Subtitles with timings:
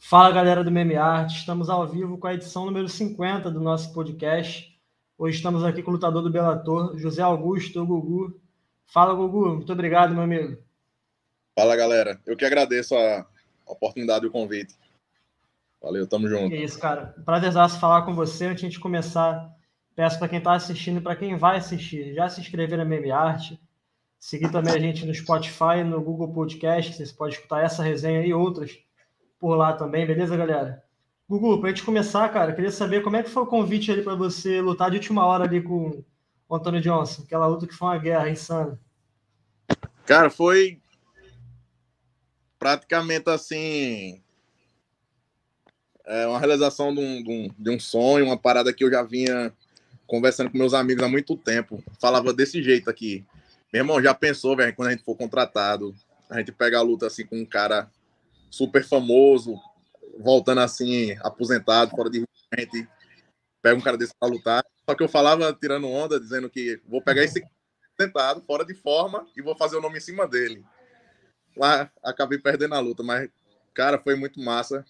[0.00, 3.92] Fala galera do Meme Art, estamos ao vivo com a edição número 50 do nosso
[3.92, 4.74] podcast.
[5.18, 8.40] Hoje estamos aqui com o lutador do Bellator, José Augusto, o Gugu.
[8.86, 10.56] Fala Gugu, muito obrigado, meu amigo.
[11.58, 13.26] Fala galera, eu que agradeço a
[13.66, 14.74] oportunidade e o convite.
[15.82, 16.54] Valeu, tamo junto.
[16.54, 17.14] É isso, cara.
[17.24, 18.46] Prazerzaço falar com você.
[18.46, 19.52] Antes de começar,
[19.94, 23.10] peço para quem está assistindo e para quem vai assistir, já se inscrever na Meme
[23.10, 23.52] Art,
[24.18, 28.32] seguir também a gente no Spotify, no Google Podcast, você pode escutar essa resenha e
[28.32, 28.78] outras
[29.38, 30.82] por lá também, beleza, galera?
[31.28, 34.02] Gugu, para a gente começar, cara, queria saber como é que foi o convite ali
[34.02, 36.02] para você lutar de última hora ali com
[36.48, 38.80] o Antônio Johnson, aquela luta que foi uma guerra insana.
[40.06, 40.80] Cara, foi
[42.58, 44.22] praticamente assim
[46.08, 49.02] é uma realização de um, de, um, de um sonho, uma parada que eu já
[49.02, 49.52] vinha
[50.06, 51.84] conversando com meus amigos há muito tempo.
[52.00, 53.26] Falava desse jeito aqui.
[53.70, 55.94] Meu irmão, já pensou, velho, quando a gente for contratado,
[56.30, 57.90] a gente pega a luta assim com um cara
[58.50, 59.58] super famoso,
[60.18, 62.88] voltando assim, aposentado, fora de gente
[63.62, 64.64] pega um cara desse para lutar.
[64.88, 67.44] Só que eu falava tirando onda, dizendo que vou pegar esse
[67.94, 70.64] aposentado, fora de forma, e vou fazer o nome em cima dele.
[71.56, 73.28] Lá acabei perdendo a luta, mas,
[73.74, 74.84] cara, foi muito massa.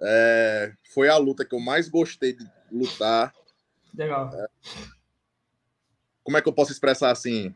[0.00, 3.34] É, foi a luta que eu mais gostei de lutar.
[3.94, 4.30] Legal.
[4.34, 4.46] É,
[6.22, 7.54] como é que eu posso expressar assim?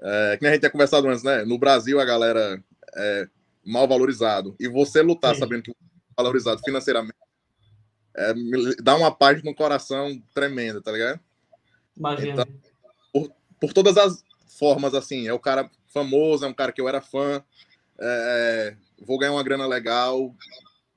[0.00, 1.44] É, que nem a gente tinha conversado antes, né?
[1.44, 2.62] No Brasil, a galera
[2.96, 3.28] é
[3.64, 4.54] mal valorizado.
[4.58, 5.40] E você lutar Sim.
[5.40, 5.74] sabendo que é
[6.16, 7.14] valorizado financeiramente
[8.16, 8.34] é,
[8.82, 11.20] dá uma paz no coração tremenda, tá ligado?
[11.96, 12.32] Imagina.
[12.32, 12.46] Então,
[13.12, 14.24] por, por todas as
[14.58, 17.42] formas, assim, é o cara famoso, é um cara que eu era fã,
[17.98, 20.34] é, vou ganhar uma grana legal.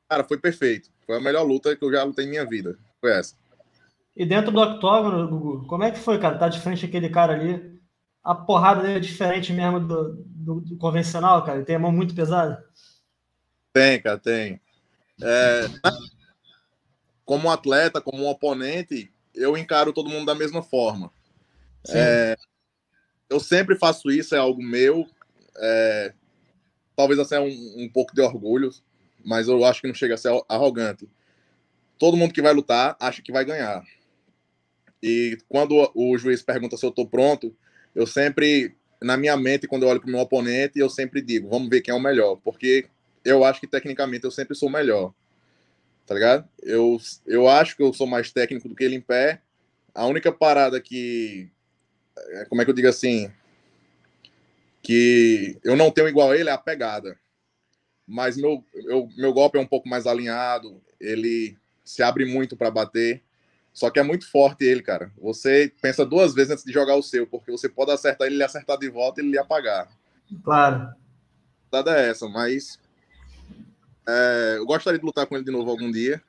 [0.10, 0.90] Cara, foi perfeito.
[1.06, 2.78] Foi a melhor luta que eu já lutei em minha vida.
[3.00, 3.36] Foi essa.
[4.16, 6.38] E dentro do octógono, Gugu, como é que foi, cara?
[6.38, 7.73] Tá de frente aquele cara ali.
[8.24, 11.58] A porrada dele é diferente mesmo do, do, do convencional, cara?
[11.58, 12.66] Ele tem a mão muito pesada?
[13.74, 14.62] Tem, cara, tem.
[15.22, 15.66] É,
[17.26, 21.12] como atleta, como um oponente, eu encaro todo mundo da mesma forma.
[21.90, 22.38] É,
[23.30, 25.06] eu sempre faço isso, é algo meu.
[25.58, 26.14] É,
[26.96, 28.72] talvez até um, um pouco de orgulho,
[29.24, 31.10] mas eu acho que não chega a ser arrogante.
[31.98, 33.84] Todo mundo que vai lutar acha que vai ganhar.
[35.02, 37.56] E quando o juiz pergunta se eu estou pronto,
[37.96, 41.50] eu sempre, na minha mente, quando eu olho para o meu oponente, eu sempre digo:
[41.50, 42.86] vamos ver quem é o melhor, porque
[43.24, 45.14] eu acho que tecnicamente eu sempre sou melhor.
[46.06, 46.48] Tá ligado?
[46.62, 49.42] Eu, eu acho que eu sou mais técnico do que ele em pé.
[49.96, 51.50] A única parada que.
[52.18, 53.32] É, como é que eu digo assim?
[54.84, 57.18] que eu não tenho igual a ele é a pegada.
[58.06, 62.70] Mas meu, eu, meu golpe é um pouco mais alinhado, ele se abre muito para
[62.70, 63.24] bater.
[63.74, 65.12] Só que é muito forte ele, cara.
[65.20, 68.44] Você pensa duas vezes antes de jogar o seu, porque você pode acertar ele, ele
[68.44, 69.90] acertar de volta e ele apagar.
[70.44, 70.94] Claro.
[71.72, 72.80] A é essa, mas
[74.08, 76.22] é, eu gostaria de lutar com ele de novo algum dia.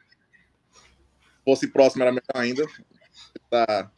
[0.73, 2.63] Se fosse próximo era melhor ainda.
[2.63, 3.91] Ele tá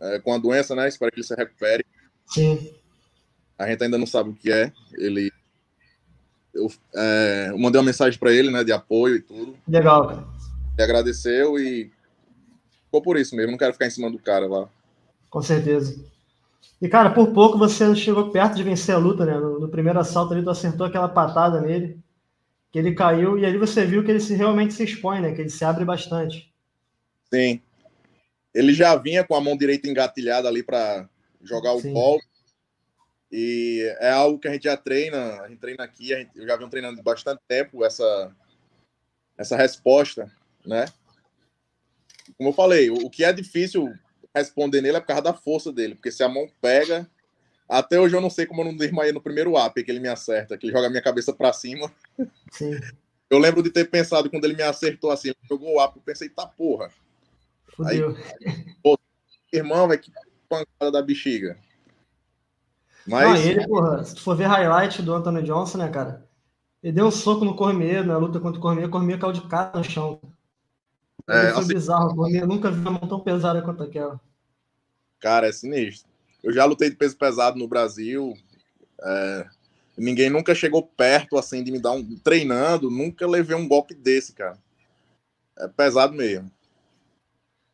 [0.00, 0.86] é, com a doença, né?
[0.86, 1.84] Espero que ele se recupere.
[2.26, 2.72] Sim.
[3.58, 4.72] A gente ainda não sabe o que é.
[4.92, 5.32] Ele.
[6.52, 9.58] Eu, é, eu mandei uma mensagem para ele, né, de apoio e tudo.
[9.66, 10.24] Legal, cara.
[10.74, 11.90] Ele agradeceu e
[12.94, 13.52] ficou por isso mesmo.
[13.52, 14.68] Não quero ficar em cima do cara lá.
[15.28, 16.04] Com certeza.
[16.80, 19.34] E, cara, por pouco você chegou perto de vencer a luta, né?
[19.34, 21.98] No, no primeiro assalto ali, tu acertou aquela patada nele,
[22.70, 25.32] que ele caiu, e ali você viu que ele se, realmente se expõe, né?
[25.32, 26.52] Que ele se abre bastante.
[27.32, 27.60] Sim.
[28.54, 31.08] Ele já vinha com a mão direita engatilhada ali para
[31.42, 32.26] jogar o golpe.
[33.32, 36.56] E é algo que a gente já treina, a gente treina aqui, gente, eu já
[36.56, 38.32] venho treinando bastante tempo essa,
[39.36, 40.30] essa resposta,
[40.64, 40.84] né?
[42.36, 43.92] Como eu falei, o, o que é difícil
[44.34, 47.08] responder nele é por causa da força dele, porque se a mão pega,
[47.68, 50.08] até hoje eu não sei como eu não desmaiei no primeiro up que ele me
[50.08, 51.90] acerta, que ele joga a minha cabeça para cima.
[52.50, 52.78] Sim.
[53.30, 56.02] Eu lembro de ter pensado quando ele me acertou assim, ele jogou o up, eu
[56.02, 56.90] pensei, tá porra.
[57.68, 58.16] Fudeu.
[58.40, 58.98] Aí, pô,
[59.52, 60.12] irmão, é que
[60.48, 61.56] pancada da bexiga.
[63.06, 63.40] Mas...
[63.40, 66.26] Não, ele, porra, se tu for ver highlight do Anthony Johnson, né, cara?
[66.82, 69.48] Ele deu um soco no Cormier, na luta contra o Cormier, o Cormier caiu de
[69.48, 70.20] cara no chão.
[71.28, 71.74] É, foi assim...
[71.74, 74.20] bizarro, Cormier nunca vi uma mão tão pesada quanto aquela.
[75.20, 76.10] Cara, é sinistro.
[76.42, 78.34] Eu já lutei de peso pesado no Brasil.
[79.02, 79.46] É...
[79.96, 82.16] Ninguém nunca chegou perto, assim, de me dar um...
[82.18, 84.58] Treinando, nunca levei um golpe desse, cara.
[85.58, 86.50] É pesado mesmo.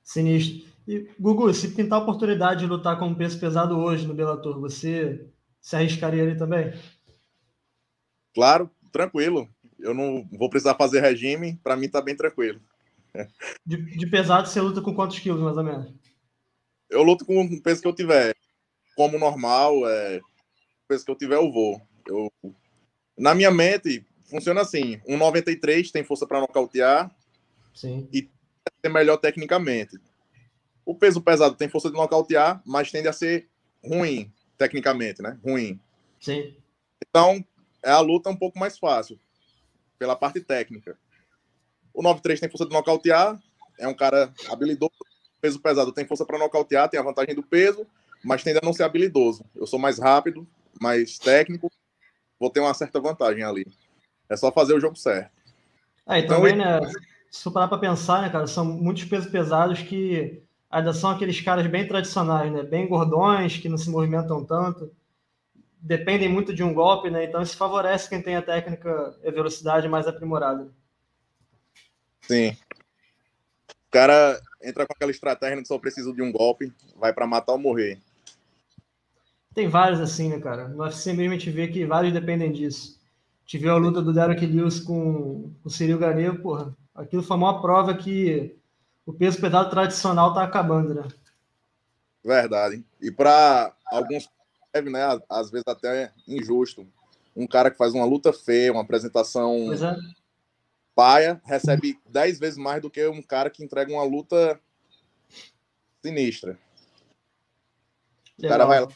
[0.02, 0.68] Sinistro.
[0.86, 4.60] E, Gugu, se pintar a oportunidade de lutar com um peso pesado hoje no Bellator,
[4.60, 5.26] você
[5.60, 6.72] se arriscaria ali também?
[8.34, 9.48] Claro, tranquilo.
[9.78, 12.60] Eu não vou precisar fazer regime, para mim tá bem tranquilo.
[13.66, 15.92] De, de, pesado, você luta com quantos quilos, mais ou menos?
[16.88, 18.34] Eu luto com o peso que eu tiver.
[18.96, 21.80] Como normal, é, o peso que eu tiver, eu vou.
[22.06, 22.32] Eu,
[23.16, 27.14] na minha mente, funciona assim: um 93 tem força para nocautear
[27.74, 28.08] Sim.
[28.12, 28.28] e
[28.82, 29.98] é melhor tecnicamente.
[30.84, 33.48] O peso pesado tem força de nocautear, mas tende a ser
[33.84, 35.38] ruim tecnicamente, né?
[35.44, 35.80] Ruim.
[36.20, 36.56] Sim.
[37.08, 37.44] Então,
[37.82, 39.18] é a luta um pouco mais fácil
[39.98, 40.98] pela parte técnica.
[41.94, 43.38] O 93 tem força de nocautear,
[43.78, 44.92] é um cara habilidoso.
[45.40, 47.86] Peso pesado tem força para nocautear, tem a vantagem do peso,
[48.22, 49.44] mas tende a não ser habilidoso.
[49.56, 50.46] Eu sou mais rápido,
[50.80, 51.70] mais técnico,
[52.38, 53.66] vou ter uma certa vantagem ali.
[54.28, 55.30] É só fazer o jogo certo.
[56.06, 56.80] É, e também, né,
[57.30, 61.66] se parar para pensar, né, cara, são muitos pesos pesados que ainda são aqueles caras
[61.66, 64.90] bem tradicionais, né, bem gordões, que não se movimentam tanto,
[65.80, 69.32] dependem muito de um golpe, né, então isso favorece quem tem a técnica e a
[69.32, 70.68] velocidade mais aprimorada.
[72.30, 72.56] Sim.
[73.68, 77.54] O cara entra com aquela estratégia que só precisa de um golpe, vai para matar
[77.54, 77.98] ou morrer.
[79.52, 80.68] Tem vários assim, né, cara?
[80.68, 83.00] No UFC mesmo a gente vê que vários dependem disso.
[83.52, 86.72] Viu a luta do Derek Lewis com o Cyril Ganeiro, porra.
[86.94, 88.56] Aquilo foi uma prova que
[89.04, 91.08] o peso pesado tradicional tá acabando, né?
[92.24, 92.84] Verdade.
[93.00, 94.30] E para alguns,
[94.72, 96.86] né, às vezes até injusto,
[97.34, 99.96] um cara que faz uma luta feia, uma apresentação é.
[101.00, 104.60] Paia, recebe 10 vezes mais do que um cara que entrega uma luta
[106.04, 106.58] sinistra.
[108.38, 108.88] O cara vai lá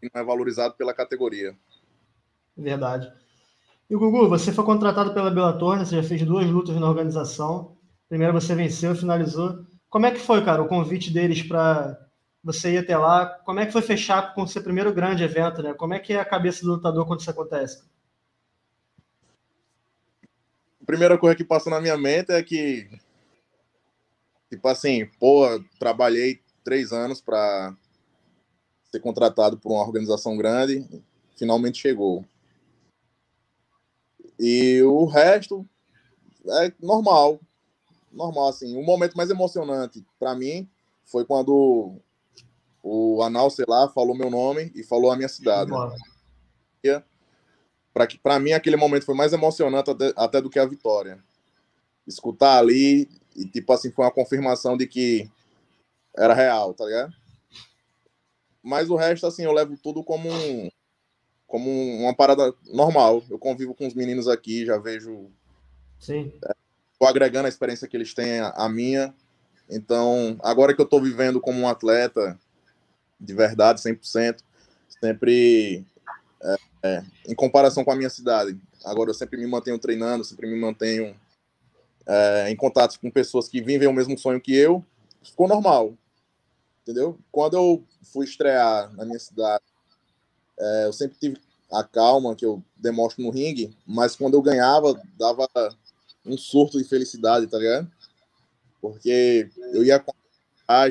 [0.00, 1.56] e não é valorizado pela categoria.
[2.56, 3.12] Verdade.
[3.90, 5.84] E Gugu, você foi contratado pela Bellator, né?
[5.84, 7.76] Você já fez duas lutas na organização.
[8.08, 9.66] Primeiro você venceu, finalizou.
[9.88, 12.08] Como é que foi, cara, o convite deles para
[12.40, 13.26] você ir até lá?
[13.26, 15.74] Como é que foi fechar com o seu primeiro grande evento, né?
[15.74, 17.82] Como é que é a cabeça do lutador quando isso acontece?
[20.90, 22.90] A primeira coisa que passou na minha mente é que,
[24.50, 25.46] tipo assim, pô,
[25.78, 27.76] trabalhei três anos para
[28.90, 30.84] ser contratado por uma organização grande,
[31.36, 32.24] finalmente chegou.
[34.36, 35.64] E o resto
[36.44, 37.38] é normal,
[38.10, 38.76] normal assim.
[38.76, 40.68] O momento mais emocionante para mim
[41.04, 42.00] foi quando
[42.82, 45.70] o announcer lá falou meu nome e falou a minha cidade.
[45.70, 47.00] Né?
[47.92, 51.22] Para que para mim aquele momento foi mais emocionante até, até, do que a vitória.
[52.06, 55.30] Escutar ali e tipo assim foi uma confirmação de que
[56.16, 57.12] era real, tá ligado?
[58.62, 60.68] Mas o resto, assim, eu levo tudo como, um,
[61.46, 63.22] como uma parada normal.
[63.30, 65.30] Eu convivo com os meninos aqui, já vejo.
[65.98, 66.32] Sim.
[66.44, 66.54] É,
[67.06, 69.14] agregando a experiência que eles têm a minha.
[69.68, 72.38] Então, agora que eu estou vivendo como um atleta
[73.20, 74.42] de verdade, 100%,
[75.00, 75.84] sempre
[76.82, 78.58] é, em comparação com a minha cidade.
[78.84, 81.14] Agora eu sempre me mantenho treinando, sempre me mantenho
[82.06, 84.84] é, em contato com pessoas que vivem o mesmo sonho que eu.
[85.22, 85.94] Ficou normal
[86.90, 87.18] entendeu?
[87.30, 89.64] Quando eu fui estrear na minha cidade,
[90.58, 91.40] é, eu sempre tive
[91.70, 95.48] a calma que eu demonstro no ringue, mas quando eu ganhava, dava
[96.26, 97.90] um surto de felicidade, tá ligado?
[98.80, 100.12] Porque eu ia com
[100.66, 100.84] a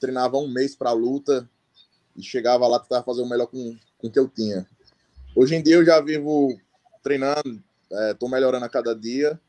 [0.00, 1.48] treinava um mês para luta
[2.16, 4.66] e chegava lá tentava fazer o melhor com o que eu tinha.
[5.34, 6.58] Hoje em dia eu já vivo
[7.02, 7.62] treinando,
[8.10, 9.40] estou é, melhorando a cada dia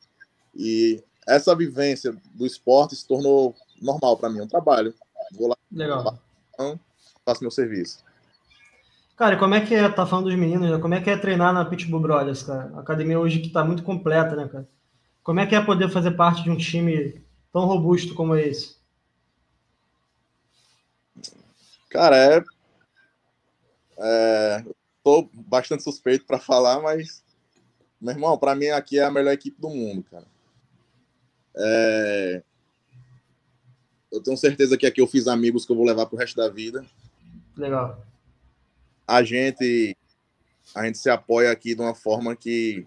[0.55, 4.93] e essa vivência do esporte se tornou normal para mim, um trabalho.
[5.33, 5.57] Vou lá.
[5.71, 6.19] Legal.
[6.53, 6.79] Então,
[7.25, 8.03] faço meu serviço.
[9.15, 10.77] Cara, como é que é, tá falando dos meninos, né?
[10.79, 12.71] como é que é treinar na Pitbull Brothers, cara?
[12.75, 14.67] A academia hoje que tá muito completa, né, cara?
[15.23, 17.23] Como é que é poder fazer parte de um time
[17.53, 18.75] tão robusto como esse?
[21.89, 22.43] Cara, é.
[23.99, 24.65] é...
[25.11, 27.21] Tô bastante suspeito para falar, mas.
[27.99, 30.25] Meu irmão, para mim aqui é a melhor equipe do mundo, cara.
[31.53, 32.41] É
[34.09, 36.47] eu tenho certeza que aqui eu fiz amigos que eu vou levar pro resto da
[36.47, 36.85] vida.
[37.57, 38.05] Legal.
[39.05, 39.97] A gente
[40.73, 42.85] a gente se apoia aqui de uma forma que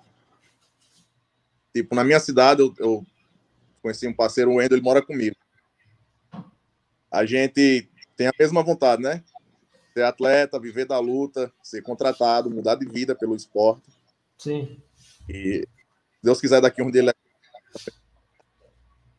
[1.74, 3.06] tipo, na minha cidade eu, eu
[3.82, 5.36] conheci um parceiro, o Wendel, ele mora comigo.
[7.10, 9.22] A gente tem a mesma vontade, né?
[9.94, 13.92] Ser atleta, viver da luta, ser contratado, mudar de vida pelo esporte.
[14.36, 14.82] Sim.
[15.28, 15.66] E
[16.20, 17.12] Deus quiser daqui um dia ele...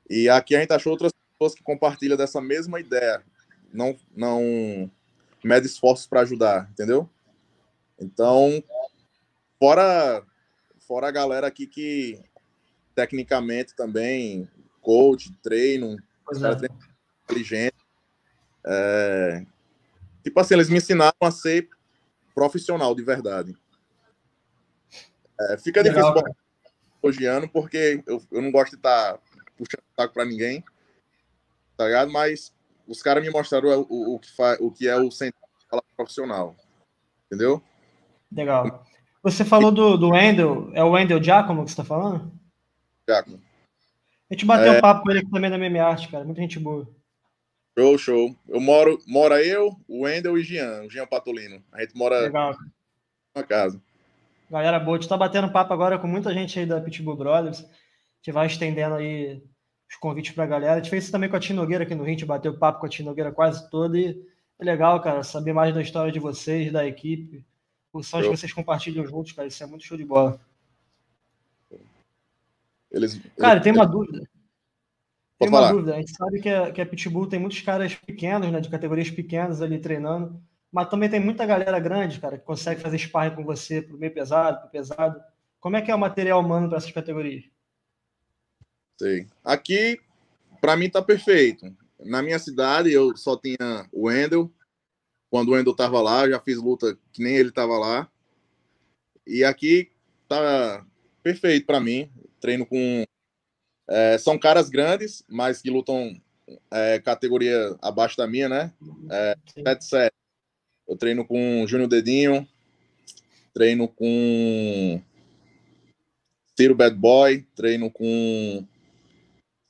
[0.09, 3.23] E aqui a gente achou outras pessoas que compartilham dessa mesma ideia.
[3.73, 4.91] Não, não
[5.43, 7.09] mede esforços para ajudar, entendeu?
[7.97, 8.61] Então,
[9.57, 10.25] fora,
[10.85, 12.19] fora a galera aqui que
[12.93, 14.49] tecnicamente também,
[14.81, 16.55] coach, treino, é.
[16.55, 16.79] treino
[17.23, 17.75] inteligente.
[18.65, 19.45] É,
[20.25, 21.69] tipo assim, eles me ensinaram a ser
[22.33, 23.55] profissional de verdade.
[25.39, 26.35] É, fica Legal, difícil
[27.01, 29.19] elogiando, porque eu, eu não gosto de estar tá
[29.57, 30.63] puxando saco para ninguém
[31.75, 32.11] tá ligado?
[32.11, 32.53] Mas
[32.87, 35.39] os caras me mostraram o, o, o, que faz, o que é o centro
[35.95, 36.55] profissional.
[37.27, 37.61] Entendeu?
[38.31, 38.85] Legal.
[39.23, 42.31] Você falou do, do Wendel, é o Wendel Giacomo que você está falando?
[43.07, 43.41] Giacomo.
[44.29, 44.77] A gente bateu é...
[44.77, 46.87] um papo com ele também na Meme Arte, cara, muita gente boa.
[47.77, 48.35] Show, show.
[48.47, 51.61] Eu moro, mora eu, o Wendel e o Jean, o Jean Patolino.
[51.71, 52.55] A gente mora Legal.
[53.35, 53.81] na casa.
[54.49, 57.61] Galera boa, a gente tá batendo papo agora com muita gente aí da Pitbull Brothers.
[57.61, 57.65] A
[58.17, 59.43] gente vai estendendo aí
[59.89, 60.73] os convites pra galera.
[60.73, 62.79] A gente fez isso também com a Tinogueira aqui no Rio, a gente bateu papo
[62.79, 64.23] com a Tinogueira quase toda e
[64.57, 67.43] é legal, cara, saber mais da história de vocês, da equipe
[67.97, 69.47] os sons que vocês compartilham juntos, cara.
[69.47, 70.39] Isso é muito show de bola.
[72.91, 73.63] Eles, cara, eles...
[73.63, 74.27] tem uma dúvida.
[75.39, 75.71] Tem uma falar.
[75.73, 75.95] dúvida.
[75.95, 78.59] A gente sabe que a, que a Pitbull tem muitos caras pequenos, né?
[78.59, 80.41] De categorias pequenas ali treinando.
[80.71, 84.13] Mas também tem muita galera grande, cara, que consegue fazer sparring com você pro meio
[84.13, 85.21] pesado, pro pesado.
[85.59, 87.45] Como é que é o material humano para essas categorias?
[88.99, 89.27] Sei.
[89.43, 89.99] Aqui,
[90.61, 91.65] para mim, tá perfeito.
[91.99, 94.51] Na minha cidade, eu só tinha o Wendel,
[95.29, 98.09] quando o Wendel estava lá, já fiz luta que nem ele estava lá.
[99.25, 99.91] E aqui
[100.27, 100.85] tá
[101.23, 102.09] perfeito para mim.
[102.39, 103.03] Treino com.
[103.87, 106.19] É, são caras grandes, mas que lutam
[106.71, 108.73] é, categoria abaixo da minha, né?
[109.09, 110.11] É, 7-7.
[110.87, 112.47] Eu treino com Júnior Dedinho,
[113.53, 115.01] treino com
[116.57, 118.65] Ciro Bad Boy, treino com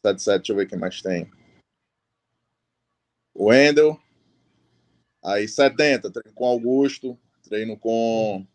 [0.06, 1.30] 7-7, deixa eu ver quem mais tem.
[3.34, 4.00] O Wendel,
[5.26, 8.46] Aí 70, treino com Augusto, treino com.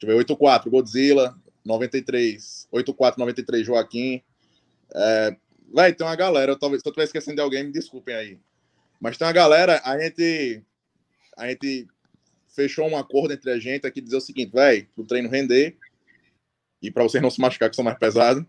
[0.00, 4.22] Deixa eu ver, 84, Godzilla, 93, 84, 93, Joaquim.
[4.94, 5.36] É,
[5.74, 8.38] Véi, tem uma galera, eu, talvez, se eu estiver esquecendo de alguém, me desculpem aí.
[8.98, 10.62] Mas tem uma galera, a gente.
[11.36, 11.86] A gente
[12.48, 15.76] fechou um acordo entre a gente aqui dizer o seguinte, velho, pro treino render,
[16.82, 18.44] e para vocês não se machucar, que são mais pesados,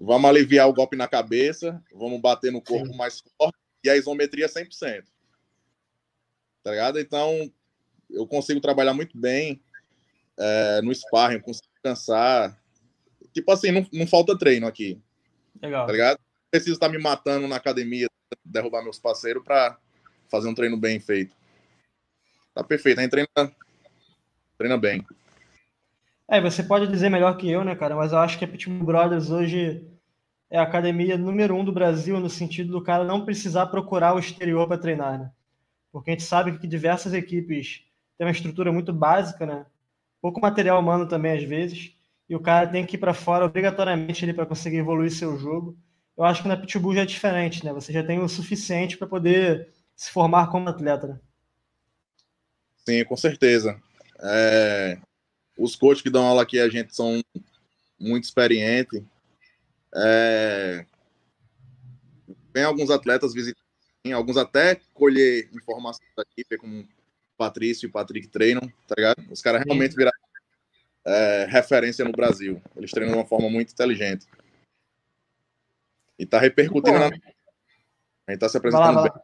[0.00, 2.96] vamos aliviar o golpe na cabeça, vamos bater no corpo Sim.
[2.96, 5.04] mais forte, e a isometria 100%
[6.64, 6.98] tá ligado?
[6.98, 7.52] Então,
[8.10, 9.62] eu consigo trabalhar muito bem
[10.38, 12.58] é, no sparring, consigo cansar.
[13.34, 14.98] Tipo assim, não, não falta treino aqui.
[15.64, 15.86] Legal.
[15.86, 16.18] Tá ligado?
[16.50, 18.08] Preciso estar me matando na academia,
[18.44, 19.76] derrubar meus parceiros para
[20.30, 21.36] fazer um treino bem feito.
[22.54, 23.52] Tá perfeito, a gente treina,
[24.56, 25.04] treina bem.
[26.28, 27.96] É, você pode dizer melhor que eu, né, cara?
[27.96, 29.84] Mas eu acho que a Pitbull Brothers hoje
[30.50, 34.18] é a academia número um do Brasil, no sentido do cara não precisar procurar o
[34.18, 35.30] exterior para treinar, né?
[35.94, 37.84] porque a gente sabe que diversas equipes
[38.18, 39.64] têm uma estrutura muito básica, né?
[40.20, 41.93] Pouco material humano também, às vezes,
[42.28, 45.76] e o cara tem que ir para fora obrigatoriamente para conseguir evoluir seu jogo.
[46.16, 47.72] Eu acho que na Pitbull já é diferente, né?
[47.72, 51.06] Você já tem o suficiente para poder se formar como atleta.
[51.06, 51.20] Né?
[52.88, 53.80] Sim, com certeza.
[54.20, 54.98] É...
[55.58, 57.22] Os coaches que dão aula aqui a gente são
[57.98, 59.02] muito experientes.
[59.94, 60.86] É...
[62.52, 63.64] Tem alguns atletas visitando
[64.12, 66.86] alguns até colher informações aqui, como o
[67.38, 69.24] Patrício e o Patrick treinam, tá ligado?
[69.30, 70.18] Os caras realmente viraram
[71.06, 72.62] é, referência no Brasil.
[72.76, 74.26] Eles treinam de uma forma muito inteligente.
[76.18, 77.06] E tá repercutindo na...
[77.06, 79.22] A gente tá se apresentando lá, bem.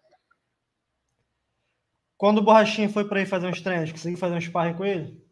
[2.18, 5.24] Quando o Borrachinho foi para aí fazer uns treinos, conseguiu fazer um sparring com ele?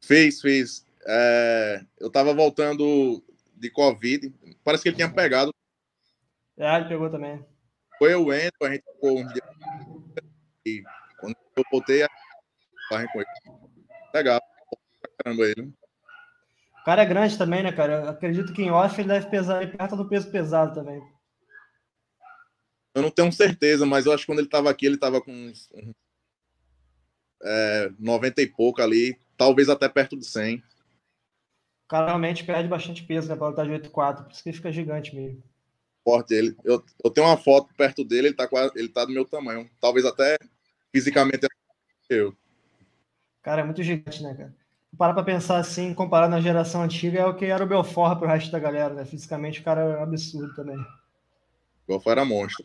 [0.00, 0.86] Fiz, fiz.
[1.06, 3.22] É, eu tava voltando
[3.54, 4.32] de Covid.
[4.64, 5.52] Parece que ele tinha pegado.
[6.56, 7.44] É, ele pegou também.
[7.98, 9.42] Foi o Wendel, a gente ficou um dia.
[10.64, 10.82] E
[11.20, 12.08] quando eu voltei, a
[12.88, 13.26] com ele.
[14.14, 14.40] Legal.
[15.22, 15.62] Caramba, ele.
[15.62, 18.04] O cara é grande também, né, cara?
[18.04, 21.00] Eu acredito que em off ele deve pesar perto do peso pesado também.
[22.94, 25.32] Eu não tenho certeza, mas eu acho que quando ele estava aqui, ele estava com
[25.32, 25.70] uns,
[27.42, 30.56] é, 90 e pouco ali, talvez até perto de 100.
[30.56, 30.62] O
[31.88, 34.72] cara realmente perde bastante peso, né, para lutar de 8,4, por isso que ele fica
[34.72, 35.42] gigante mesmo
[36.04, 36.34] forte.
[36.34, 39.24] Ele, eu, eu tenho uma foto perto dele, ele tá, quase, ele tá do meu
[39.24, 39.68] tamanho.
[39.80, 40.36] Talvez até
[40.94, 41.46] fisicamente
[42.08, 42.36] eu.
[43.42, 44.54] Cara, é muito gigante, né, cara?
[44.96, 48.28] Para pra pensar assim, comparado na geração antiga, é o que era o Belfort pro
[48.28, 49.04] resto da galera, né?
[49.04, 50.76] Fisicamente o cara é absurdo também.
[50.76, 50.86] O
[51.88, 52.64] Belfort era monstro.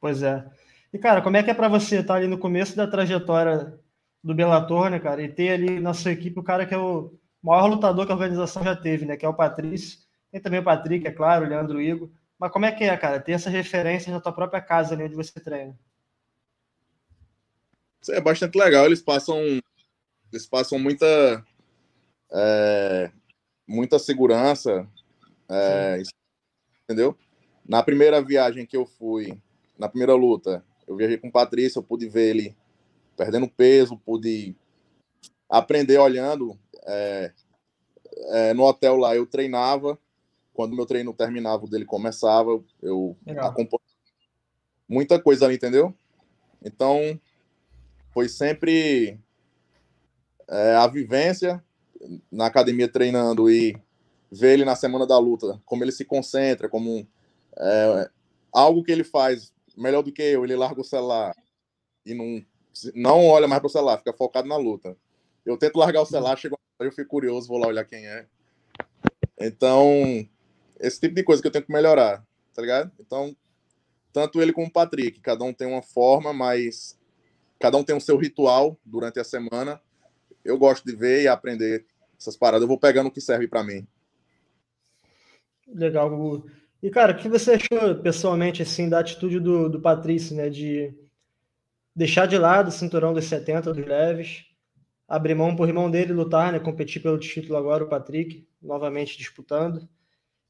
[0.00, 0.44] Pois é.
[0.92, 3.78] E, cara, como é que é para você estar tá ali no começo da trajetória
[4.22, 5.22] do Bellator, né, cara?
[5.22, 8.14] E ter ali na sua equipe o cara que é o maior lutador que a
[8.14, 9.16] organização já teve, né?
[9.16, 9.98] Que é o Patrício.
[10.30, 12.10] Tem também o Patrick, é claro, o Leandro Igor.
[12.38, 13.20] Mas como é que é, cara?
[13.20, 15.78] Ter essas referências na tua própria casa ali onde você treina.
[18.00, 18.84] Isso é bastante legal.
[18.84, 19.38] Eles passam,
[20.34, 21.46] eles passam muita,
[22.32, 23.10] é,
[23.66, 24.84] muita segurança,
[25.48, 26.02] é,
[26.82, 27.16] entendeu?
[27.64, 29.40] Na primeira viagem que eu fui,
[29.78, 32.56] na primeira luta, eu viajei com o Patrício, eu pude ver ele
[33.16, 34.56] perdendo peso, pude
[35.48, 36.58] aprender olhando.
[36.84, 37.32] É,
[38.30, 39.96] é, no hotel lá eu treinava
[40.52, 43.82] quando meu treino terminava, o dele começava, eu acompanhava
[44.88, 45.94] muita coisa ali, entendeu?
[46.62, 47.20] Então,
[48.12, 49.18] foi sempre
[50.48, 51.62] é, a vivência
[52.30, 53.76] na academia treinando e
[54.30, 57.06] ver ele na semana da luta, como ele se concentra, como
[57.56, 58.10] é,
[58.52, 61.34] algo que ele faz melhor do que eu, ele larga o celular
[62.04, 62.44] e não,
[62.94, 64.96] não olha mais para o celular, fica focado na luta.
[65.44, 68.26] Eu tento largar o celular, chego, eu fico curioso, vou lá olhar quem é.
[69.38, 70.26] Então,
[70.80, 72.24] esse tipo de coisa que eu tenho que melhorar,
[72.54, 72.90] tá ligado?
[72.98, 73.36] Então,
[74.12, 76.98] tanto ele como o Patrick, cada um tem uma forma, mas
[77.58, 79.80] cada um tem o seu ritual durante a semana.
[80.44, 81.86] Eu gosto de ver e aprender
[82.18, 82.62] essas paradas.
[82.62, 83.86] Eu vou pegando o que serve para mim.
[85.66, 86.50] Legal, Gugu.
[86.82, 90.50] E, cara, o que você achou pessoalmente assim da atitude do, do Patrício, né?
[90.50, 90.92] De
[91.96, 94.44] deixar de lado o cinturão dos 70 dos leves,
[95.08, 96.58] abrir mão por irmão dele lutar, né?
[96.58, 99.88] Competir pelo título agora, o Patrick, novamente disputando.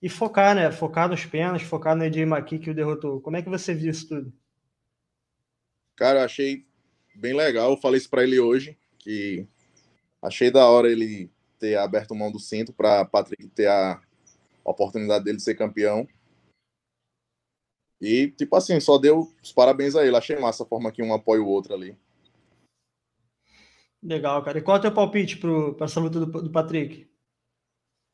[0.03, 0.71] E focar, né?
[0.73, 3.21] Focar nos penas, focar no Edir Maqui que o derrotou.
[3.21, 4.33] Como é que você viu isso tudo?
[5.97, 6.67] Cara, eu achei
[7.15, 7.71] bem legal.
[7.71, 9.47] Eu falei isso para ele hoje, que
[10.25, 14.01] achei da hora ele ter aberto mão do cinto para Patrick ter a
[14.65, 16.09] oportunidade dele de ser campeão.
[18.01, 20.17] E, tipo assim, só deu os parabéns a ele.
[20.17, 21.97] Achei massa a forma que um apoia o outro ali.
[24.03, 24.59] Legal, cara.
[24.59, 27.09] E qual é o teu palpite para essa luta do, do Patrick?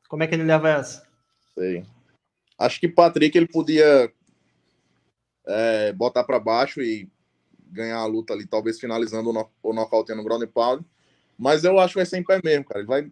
[0.09, 1.09] Como é que ele leva essa?
[1.55, 1.85] Sei.
[2.59, 4.13] Acho que Patrick ele podia
[5.47, 7.11] é, botar para baixo e
[7.73, 10.85] ganhar a luta ali, talvez finalizando o, no, o nocaute no ground pound.
[11.41, 12.81] Mas eu acho que vai ser em pé mesmo, cara.
[12.81, 13.11] Ele vai,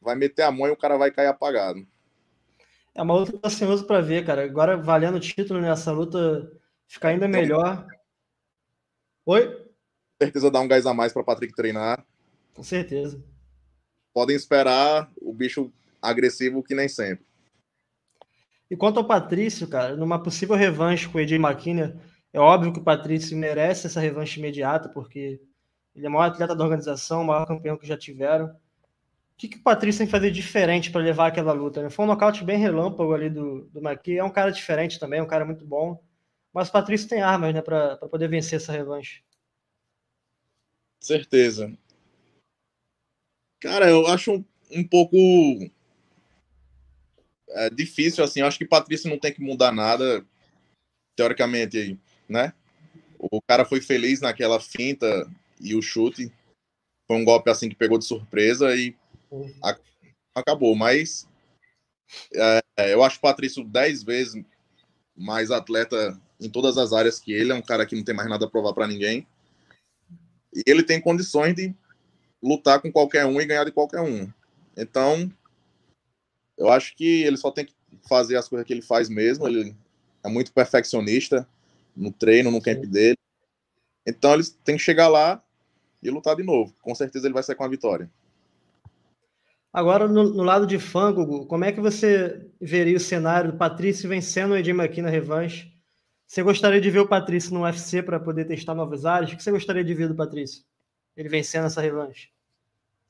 [0.00, 1.86] vai meter a mão e o cara vai cair apagado.
[2.94, 4.44] É uma luta ansioso para ver, cara.
[4.44, 6.50] Agora valendo o título nessa luta,
[6.88, 7.86] ficar ainda melhor.
[9.26, 9.46] Oi?
[9.46, 12.02] Com certeza dá um gás a mais para Patrick treinar.
[12.54, 13.22] Com certeza.
[14.14, 17.26] Podem esperar o bicho agressivo que nem sempre.
[18.70, 21.94] E quanto ao Patrício, cara, numa possível revanche com o Edir McKinney,
[22.32, 25.42] é óbvio que o Patrício merece essa revanche imediata, porque
[25.96, 28.48] ele é o maior atleta da organização, o maior campeão que já tiveram.
[28.48, 31.82] O que, que o Patrício tem que fazer diferente para levar aquela luta?
[31.82, 31.90] Né?
[31.90, 35.26] Foi um nocaute bem relâmpago ali do, do McKinney, é um cara diferente também, um
[35.26, 36.02] cara muito bom.
[36.52, 39.22] Mas o Patrício tem armas né, para poder vencer essa revanche.
[41.02, 41.72] Certeza.
[43.60, 45.16] Cara, eu acho um, um pouco
[47.48, 48.40] é, difícil, assim.
[48.40, 50.24] Eu acho que Patrício não tem que mudar nada,
[51.14, 52.52] teoricamente, né?
[53.18, 55.26] O cara foi feliz naquela finta
[55.60, 56.32] e o chute.
[57.06, 58.96] Foi um golpe assim que pegou de surpresa e
[59.62, 59.78] a,
[60.34, 60.74] acabou.
[60.74, 61.28] Mas
[62.34, 62.60] é,
[62.92, 64.42] eu acho o Patrício dez vezes
[65.16, 67.52] mais atleta em todas as áreas que ele.
[67.52, 69.26] É um cara que não tem mais nada a provar para ninguém.
[70.54, 71.74] E ele tem condições de
[72.42, 74.30] lutar com qualquer um e ganhar de qualquer um.
[74.76, 75.30] Então,
[76.56, 77.74] eu acho que ele só tem que
[78.08, 79.46] fazer as coisas que ele faz mesmo.
[79.46, 79.76] Ele
[80.22, 81.48] é muito perfeccionista
[81.96, 83.16] no treino, no camp dele.
[84.06, 85.42] Então, ele tem que chegar lá
[86.08, 86.74] e lutar de novo.
[86.82, 88.10] Com certeza ele vai sair com a vitória.
[89.72, 93.58] Agora, no, no lado de fã, Gugu, como é que você veria o cenário do
[93.58, 95.70] Patrício vencendo o Edim aqui na revanche?
[96.26, 99.30] Você gostaria de ver o Patrício no UFC para poder testar novos áreas?
[99.30, 100.64] O que você gostaria de ver do Patrício?
[101.16, 102.30] Ele vencendo essa revanche?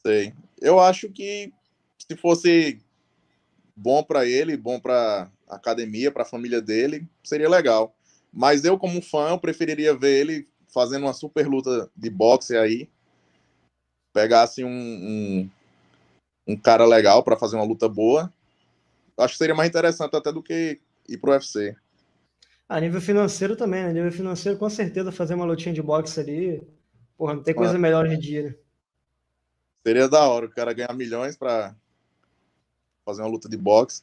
[0.05, 0.35] Sei.
[0.61, 1.53] Eu acho que
[1.99, 2.81] se fosse
[3.75, 7.97] bom para ele, bom para a academia, para a família dele, seria legal.
[8.33, 12.89] Mas eu, como fã, eu preferiria ver ele fazendo uma super luta de boxe aí.
[14.13, 15.51] Pegasse um, um,
[16.47, 18.33] um cara legal para fazer uma luta boa.
[19.17, 21.77] Acho que seria mais interessante até do que ir pro UFC.
[22.69, 23.91] A nível financeiro também, né?
[23.91, 26.63] A nível financeiro, com certeza, fazer uma lutinha de boxe ali.
[27.17, 28.55] Porra, não tem coisa melhor hoje em dia, né?
[29.87, 31.75] Seria da hora o cara ganhar milhões para
[33.05, 34.03] fazer uma luta de boxe.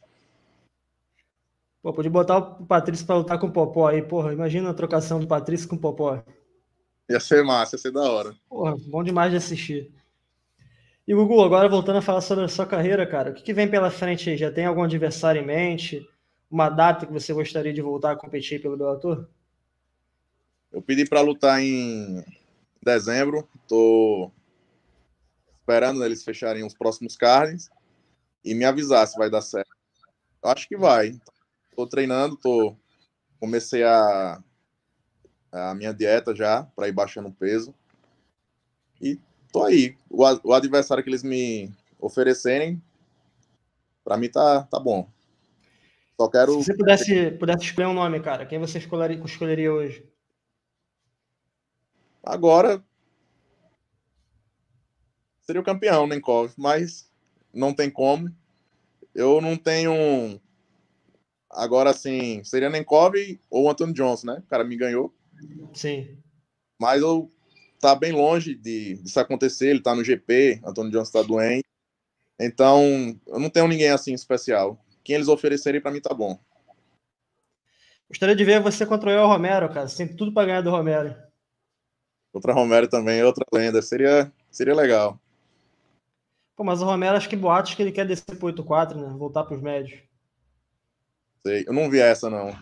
[1.82, 4.32] Pô, pode botar o Patrício para lutar com o Popó aí, porra.
[4.32, 6.24] Imagina a trocação do Patrício com o Popó.
[7.10, 8.36] Ia ser massa, ia ser da hora.
[8.50, 9.92] Porra, bom demais de assistir.
[11.06, 13.70] E Gugu, agora voltando a falar sobre a sua carreira, cara, o que, que vem
[13.70, 14.38] pela frente aí?
[14.38, 16.08] Já tem algum adversário em mente?
[16.50, 19.28] Uma data que você gostaria de voltar a competir pelo Bellator?
[20.72, 22.24] Eu pedi para lutar em
[22.82, 24.32] dezembro, tô
[25.60, 27.70] esperando eles fecharem os próximos cards
[28.44, 29.70] e me avisar se vai dar certo.
[30.44, 31.20] Eu acho que vai.
[31.76, 32.76] Tô treinando, tô
[33.40, 34.42] comecei a
[35.54, 37.74] a minha dieta já para ir baixando o peso.
[39.00, 39.20] E
[39.52, 39.96] tô aí.
[40.10, 42.82] O, o adversário que eles me oferecerem,
[44.04, 45.08] para mim tá, tá bom.
[46.20, 46.54] Só quero.
[46.54, 50.06] Se você pudesse, pudesse escolher um nome, cara, quem você escolheria, escolheria hoje?
[52.24, 52.84] Agora
[55.42, 57.12] seria o campeão, Nenkov, mas
[57.54, 58.34] não tem como.
[59.14, 60.40] Eu não tenho.
[61.50, 63.14] Agora sim, seria Nenkov
[63.50, 64.38] ou Anthony Johnson, né?
[64.40, 65.14] O cara me ganhou.
[65.74, 66.18] Sim.
[66.80, 67.30] Mas eu
[67.80, 69.68] tá bem longe de disso acontecer.
[69.68, 71.66] Ele tá no GP, Antônio Johnson tá doente.
[72.40, 72.82] Então,
[73.28, 74.84] eu não tenho ninguém assim especial.
[75.04, 76.40] Quem eles oferecerem para mim tá bom.
[78.08, 79.88] Gostaria de ver você contra o El Romero, cara.
[79.88, 81.16] Você tem tudo para ganhar do Romero.
[82.32, 83.82] Contra Romero também, outra lenda.
[83.82, 85.20] Seria, seria legal.
[86.56, 89.14] Pô, mas o Romero, acho que boatos que ele quer descer pro 8-4, né?
[89.18, 90.00] Voltar pros médios.
[91.46, 91.66] Sei.
[91.68, 92.56] Eu não vi essa, não.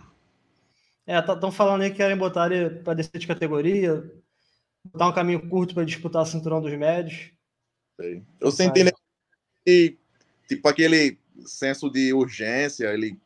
[1.12, 4.10] É, estão tá, falando aí que querem botar ele para descer de categoria,
[4.94, 7.34] botar um caminho curto para disputar o cinturão dos médios.
[8.00, 8.24] Sei.
[8.40, 8.90] Eu senti
[9.66, 9.98] que,
[10.48, 13.20] tipo, aquele senso de urgência, ele.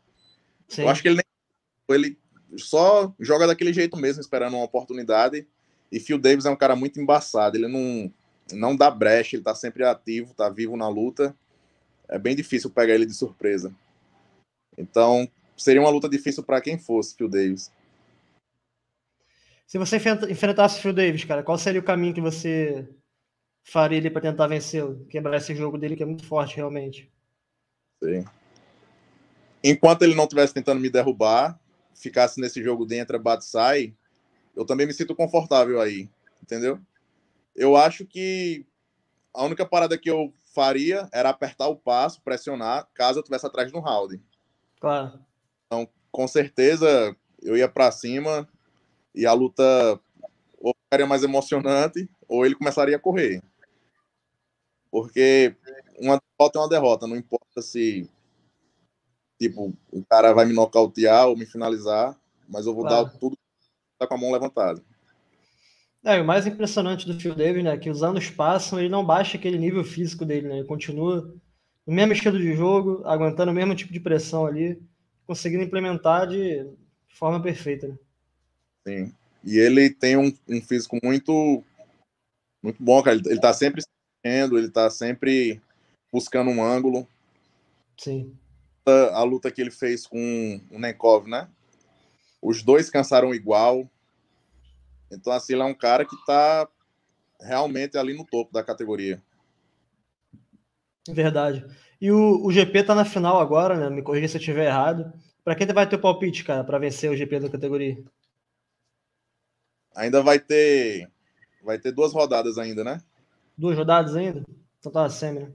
[0.67, 0.81] Sim.
[0.81, 1.95] Eu acho que ele nem.
[1.95, 2.17] Ele
[2.57, 5.47] só joga daquele jeito mesmo, esperando uma oportunidade.
[5.91, 7.55] E Phil Davis é um cara muito embaçado.
[7.55, 8.11] Ele não,
[8.51, 11.35] não dá brecha, ele tá sempre ativo, tá vivo na luta.
[12.09, 13.71] É bem difícil pegar ele de surpresa.
[14.75, 17.71] Então, seria uma luta difícil para quem fosse Phil Davis.
[19.65, 19.97] Se você
[20.29, 22.87] enfrentasse o Phil Davis, cara, qual seria o caminho que você
[23.63, 25.05] faria para tentar vencê-lo?
[25.07, 27.11] Quebrar esse jogo dele que é muito forte, realmente.
[28.03, 28.23] Sim.
[29.63, 31.59] Enquanto ele não estivesse tentando me derrubar,
[31.95, 33.95] ficasse nesse jogo de entra, bate, sai,
[34.55, 36.07] eu também me sinto confortável aí,
[36.43, 36.79] entendeu?
[37.55, 38.65] Eu acho que
[39.33, 43.71] a única parada que eu faria era apertar o passo, pressionar, caso eu estivesse atrás
[43.71, 44.21] no round.
[44.79, 45.19] Claro.
[45.65, 48.47] Então, com certeza, eu ia para cima
[49.15, 49.99] e a luta
[50.59, 53.41] ou ficaria mais emocionante ou ele começaria a correr.
[54.91, 55.55] Porque
[55.99, 58.09] uma derrota é uma derrota, não importa se
[59.39, 63.05] tipo, o cara vai me nocautear ou me finalizar, mas eu vou claro.
[63.05, 63.37] dar tudo
[63.97, 64.81] tá com a mão levantada.
[66.03, 69.37] É, o mais impressionante do Phil Davis, né, que os anos passam, ele não baixa
[69.37, 70.59] aquele nível físico dele, né?
[70.59, 71.33] Ele continua
[71.85, 74.79] no mesmo estilo de jogo, aguentando o mesmo tipo de pressão ali,
[75.25, 76.69] conseguindo implementar de
[77.09, 77.97] forma perfeita, né?
[78.87, 79.13] Sim.
[79.43, 81.63] E ele tem um, um físico muito
[82.61, 83.17] muito bom, cara.
[83.17, 83.83] Ele, ele tá sempre
[84.25, 85.61] sendo, ele tá sempre
[86.11, 87.07] buscando um ângulo.
[87.97, 88.35] Sim.
[88.85, 91.47] A, a luta que ele fez com o Nenkov, né?
[92.41, 93.89] Os dois cansaram igual.
[95.11, 96.67] Então, assim, ele é um cara que tá
[97.39, 99.21] realmente ali no topo da categoria.
[101.07, 101.65] Verdade.
[102.01, 103.95] E o, o GP tá na final agora, né?
[103.95, 105.13] Me corrija se eu estiver errado.
[105.43, 108.03] Para quem vai ter o palpite, cara, para vencer o GP da categoria?
[109.95, 111.09] Ainda vai ter
[111.63, 113.01] vai ter duas rodadas ainda, né?
[113.57, 114.43] Duas rodadas ainda?
[114.79, 115.53] Então tá semi, né?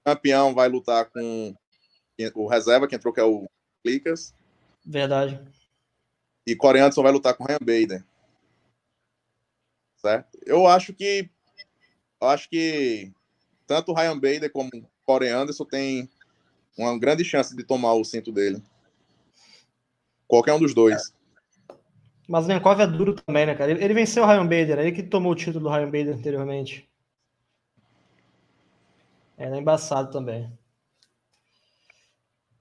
[0.00, 1.54] O campeão vai lutar com
[2.34, 3.48] o reserva, que entrou, que é o
[3.82, 4.34] Clicas.
[4.84, 5.40] Verdade.
[6.46, 8.04] E coreano só vai lutar com o Ryan Bader.
[9.96, 10.38] Certo?
[10.44, 11.30] Eu acho que
[12.20, 13.12] eu acho que
[13.66, 16.08] tanto o Ryan Bader como o Corey Anderson tem
[16.76, 18.62] uma grande chance de tomar o cinto dele.
[20.26, 21.12] Qualquer um dos dois.
[22.28, 23.72] Mas o Nenkov é duro também, né, cara?
[23.72, 26.88] Ele venceu o Ryan Bader, ele que tomou o título do Ryan Bader anteriormente.
[29.36, 30.50] É, é embaçado também.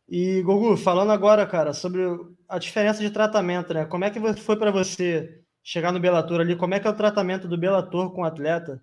[0.10, 2.02] E, Gugu, falando agora, cara, sobre
[2.50, 3.86] a diferença de tratamento, né?
[3.86, 6.56] Como é que foi para você chegar no Bellator ali?
[6.56, 8.82] Como é que é o tratamento do Bellator com o atleta?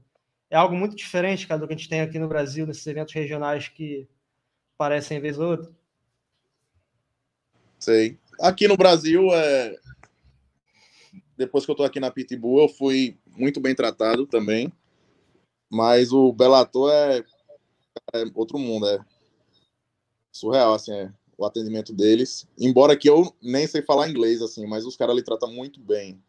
[0.48, 3.12] É algo muito diferente, cara, do que a gente tem aqui no Brasil, nesses eventos
[3.12, 4.08] regionais que
[4.78, 5.70] parecem vez ou outra?
[7.78, 8.18] Sei.
[8.40, 9.76] Aqui no Brasil, é,
[11.38, 14.72] depois que eu tô aqui na Pitbull, eu fui muito bem tratado também.
[15.70, 17.24] Mas o Bellator é,
[18.12, 18.98] é outro mundo, é
[20.32, 22.48] surreal, assim, é, o atendimento deles.
[22.58, 26.20] Embora que eu nem sei falar inglês, assim, mas os caras ali tratam muito bem.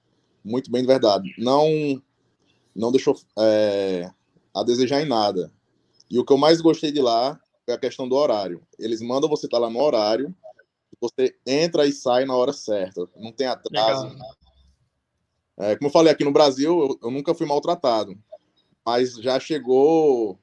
[0.46, 1.34] Muito bem de verdade.
[1.40, 1.68] Não,
[2.76, 4.12] não deixou é,
[4.54, 5.52] a desejar em nada.
[6.10, 8.62] E o que eu mais gostei de lá é a questão do horário.
[8.78, 10.36] Eles mandam você estar tá lá no horário,
[11.02, 13.08] você entra e sai na hora certa.
[13.16, 14.08] Não tem atraso.
[14.08, 14.39] Legal.
[15.60, 18.18] É, como eu falei, aqui no Brasil, eu, eu nunca fui maltratado.
[18.86, 20.40] Mas já chegou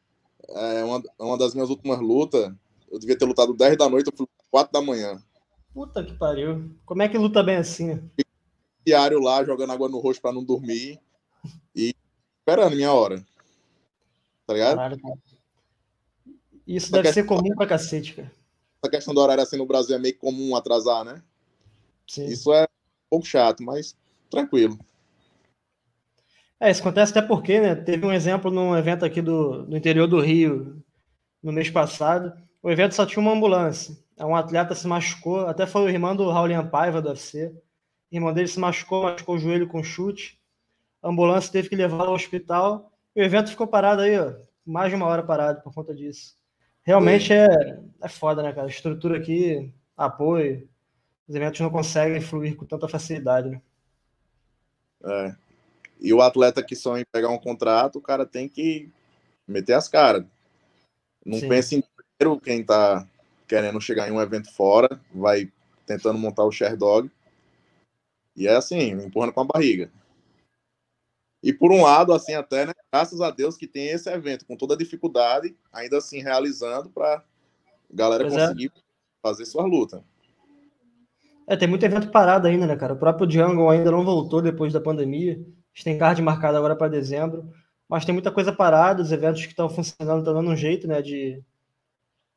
[0.47, 2.53] é, uma, uma das minhas últimas lutas.
[2.91, 5.19] Eu devia ter lutado 10 da noite, eu fui 4 da manhã.
[5.73, 6.71] Puta que pariu.
[6.85, 7.99] Como é que luta bem assim?
[8.85, 11.01] Diário lá, jogando água no rosto para não dormir.
[11.75, 11.95] E
[12.39, 13.25] esperando minha hora.
[14.47, 14.77] Tá ligado?
[14.77, 15.19] Caralho, cara.
[16.67, 18.33] Isso Essa deve ser comum pra cacete, cara.
[18.83, 21.23] Essa questão do horário assim no Brasil é meio comum atrasar, né?
[22.07, 22.27] Sim.
[22.27, 23.97] Isso é um pouco chato, mas
[24.31, 24.79] tranquilo.
[26.59, 27.75] É, isso acontece até porque, né?
[27.75, 30.83] Teve um exemplo num evento aqui do, do interior do Rio
[31.43, 32.33] no mês passado.
[32.63, 33.97] O evento só tinha uma ambulância.
[34.19, 37.55] Um atleta se machucou, até foi o irmão do Raulian Paiva do UFC.
[38.11, 40.41] O irmão dele se machucou, machucou o joelho com chute.
[41.03, 42.91] A ambulância teve que levá-lo ao hospital.
[43.15, 44.33] E o evento ficou parado aí, ó,
[44.65, 46.35] mais de uma hora parado por conta disso.
[46.83, 47.47] Realmente é,
[48.03, 48.67] é foda, né, cara?
[48.67, 50.69] A estrutura aqui, apoio.
[51.29, 53.61] Os eventos não conseguem fluir com tanta facilidade, né?
[55.05, 55.46] É.
[56.01, 58.89] E o atleta que sonha em pegar um contrato, o cara tem que
[59.47, 60.25] meter as caras.
[61.25, 61.49] Não Sim.
[61.49, 63.07] pense em dinheiro quem tá
[63.47, 65.51] querendo chegar em um evento fora, vai
[65.87, 67.11] tentando montar o share dog.
[68.37, 69.91] E é assim, empurrando com a barriga.
[71.43, 74.57] E por um lado, assim, até, né, graças a Deus que tem esse evento, com
[74.57, 77.23] toda a dificuldade, ainda assim realizando para
[77.91, 78.41] galera pois é.
[78.41, 78.81] conseguir é.
[79.23, 80.05] fazer sua luta.
[81.47, 82.95] É, tem muito evento parado ainda, né, cara?
[82.95, 85.41] O próprio Jungle ainda não voltou depois da pandemia.
[85.77, 87.53] Gente tem card marcado agora para dezembro.
[87.87, 91.03] Mas tem muita coisa parada, os eventos que estão funcionando estão dando um jeito, né,
[91.03, 91.41] de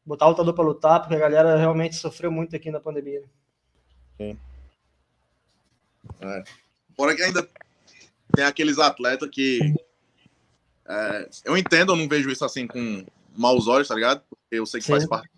[0.05, 3.23] botar o lutador para lutar, porque a galera realmente sofreu muito aqui na pandemia.
[4.17, 4.37] Sim.
[6.19, 6.43] É.
[6.97, 7.47] Fora que ainda
[8.35, 9.73] tem aqueles atletas que.
[10.85, 14.21] É, eu entendo, eu não vejo isso assim com maus olhos, tá ligado?
[14.29, 14.93] Porque eu sei que Sim.
[14.93, 15.29] faz parte.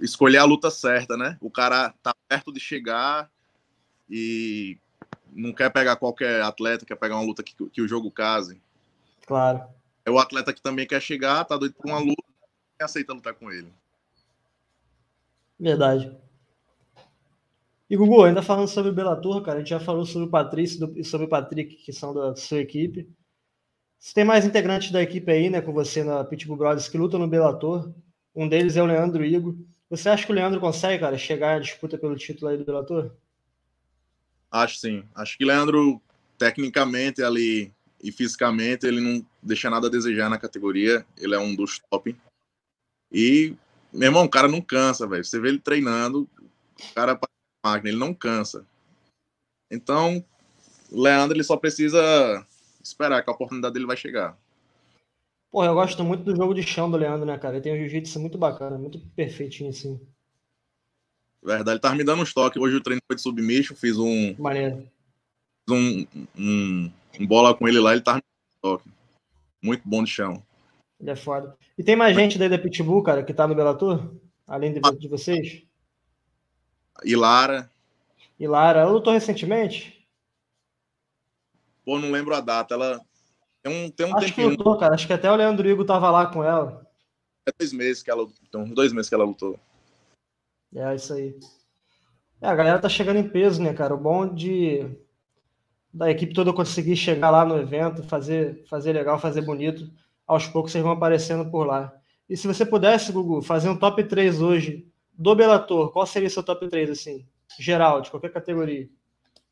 [0.00, 1.36] Escolher a luta certa, né?
[1.38, 3.30] O cara tá perto de chegar
[4.08, 4.78] e
[5.36, 8.60] não quer pegar qualquer atleta, quer pegar uma luta que, que o jogo case.
[9.26, 9.62] Claro.
[10.04, 12.22] É o atleta que também quer chegar, tá doido por uma luta
[12.80, 13.72] e aceita lutar com ele.
[15.58, 16.16] Verdade.
[17.88, 20.92] E Gugu, ainda falando sobre o Bellator, cara, a gente já falou sobre o Patrício
[20.96, 23.08] e sobre o Patrick, que são da sua equipe.
[23.98, 27.20] Você tem mais integrantes da equipe aí, né, com você na Pitbull Brothers que lutam
[27.20, 27.92] no Bellator.
[28.34, 29.56] Um deles é o Leandro Igo.
[29.88, 33.12] Você acha que o Leandro consegue, cara, chegar à disputa pelo título aí do Bellator?
[34.50, 35.04] Acho sim.
[35.14, 36.00] Acho que Leandro,
[36.38, 41.04] tecnicamente ali e fisicamente, ele não deixa nada a desejar na categoria.
[41.16, 42.16] Ele é um dos top.
[43.10, 43.54] E,
[43.92, 45.24] meu irmão, o cara não cansa, velho.
[45.24, 46.28] Você vê ele treinando,
[46.78, 47.18] o cara
[47.64, 48.66] máquina, ele não cansa.
[49.70, 50.24] Então,
[50.90, 52.46] Leandro ele só precisa
[52.82, 54.38] esperar que a oportunidade dele vai chegar.
[55.50, 57.56] Pô, eu gosto muito do jogo de chão do Leandro, né, cara?
[57.56, 60.00] Ele tem um jiu-jitsu muito bacana, muito perfeitinho, assim.
[61.46, 62.60] Verdade, ele tava me dando um toques.
[62.60, 64.34] Hoje o treino foi de submission, fiz um.
[64.36, 64.78] Maneiro.
[65.68, 66.06] Fiz um,
[66.36, 68.90] um, um, bola com ele lá, ele tava me dando toque.
[69.62, 70.42] Muito bom de chão.
[71.00, 71.56] Ele é foda.
[71.78, 74.12] E tem mais gente daí da Pitbull, cara, que tá no Bellator?
[74.44, 75.62] Além de, de vocês?
[77.04, 77.70] E Lara.
[78.40, 80.04] E Lara, ela lutou recentemente?
[81.84, 82.74] Pô, não lembro a data.
[82.74, 83.00] Ela
[83.62, 84.50] tem um, tem um Acho tempinho.
[84.50, 84.94] que lutou, cara.
[84.94, 86.84] Acho que até o Leandro Igor tava lá com ela.
[87.46, 88.42] É dois meses que ela lutou.
[88.48, 89.56] Então, dois meses que ela lutou.
[90.76, 91.34] É, isso aí.
[92.40, 93.94] É, a galera tá chegando em peso, né, cara?
[93.94, 94.86] O bom de
[95.92, 99.90] da equipe toda conseguir chegar lá no evento, fazer, fazer legal, fazer bonito.
[100.26, 101.94] Aos poucos vocês vão aparecendo por lá.
[102.28, 104.86] E se você pudesse, Gugu, fazer um top 3 hoje
[105.16, 107.26] do Bellator, qual seria seu top 3, assim?
[107.58, 108.86] Geral, de qualquer categoria.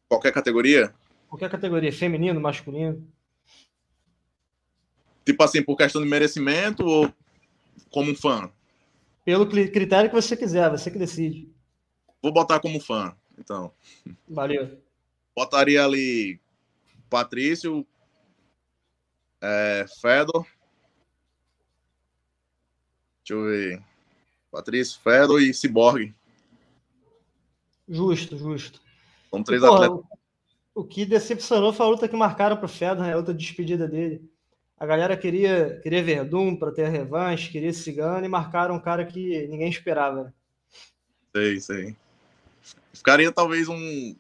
[0.07, 0.93] Qualquer categoria?
[1.29, 3.09] Qualquer categoria, feminino, masculino.
[5.25, 7.11] Tipo assim, por questão de merecimento ou
[7.91, 8.51] como fã?
[9.25, 11.51] Pelo critério que você quiser, você que decide.
[12.23, 13.73] Vou botar como fã, então.
[14.29, 14.79] Valeu.
[15.35, 16.41] Botaria ali
[17.09, 17.87] Patrício,
[19.41, 20.47] é, Fedor.
[23.19, 23.83] Deixa eu ver.
[24.51, 26.15] Patrício, Fedor e Cyborg.
[27.89, 28.81] Justo, justo.
[29.31, 30.07] São três e, porra, atletas.
[30.75, 33.15] O, o, que decepcionou foi a luta que marcaram para o Fedor, né?
[33.15, 34.31] a outra despedida dele.
[34.77, 39.05] A galera queria, queria Verdun para ter a revanche, queria Cigano e marcaram um cara
[39.05, 40.35] que ninguém esperava.
[41.35, 41.97] Sei, sei.
[42.93, 44.15] Ficaria talvez um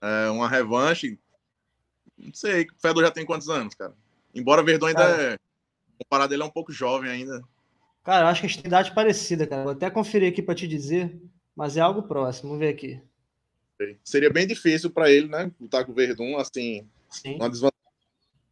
[0.00, 1.18] é, uma revanche.
[2.16, 3.94] Não sei, o Fedor já tem quantos anos, cara?
[4.34, 5.38] Embora Verdun ainda cara, é.
[5.98, 7.42] Comparado ele é um pouco jovem ainda.
[8.02, 9.64] Cara, eu acho que a gente tem idade parecida, cara.
[9.64, 11.20] Vou até conferir aqui para te dizer,
[11.54, 12.50] mas é algo próximo.
[12.50, 13.00] Vamos ver aqui.
[14.02, 15.50] Seria bem difícil para ele, né?
[15.60, 16.88] Lutar com o Verdun, assim.
[17.08, 17.36] Sim.
[17.36, 17.79] Uma desvantagem.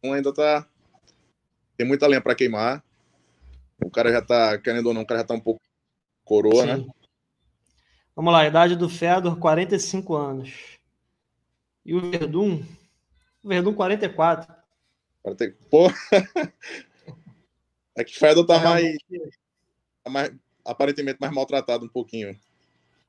[0.03, 0.67] Ainda tá.
[1.77, 2.83] Tem muita lenha para queimar.
[3.83, 5.61] O cara já tá, querendo ou não, o cara já tá um pouco
[6.25, 6.67] coroa, Sim.
[6.67, 6.87] né?
[8.15, 10.77] Vamos lá, idade do Fedor, 45 anos.
[11.85, 12.61] E o Verdun?
[13.43, 14.53] O Verdun, 44.
[15.23, 15.55] 40...
[15.69, 15.87] Pô!
[17.97, 18.97] É que Fedor tá é, mais,
[20.05, 20.31] tá mais.
[20.63, 22.29] Aparentemente mais maltratado um pouquinho.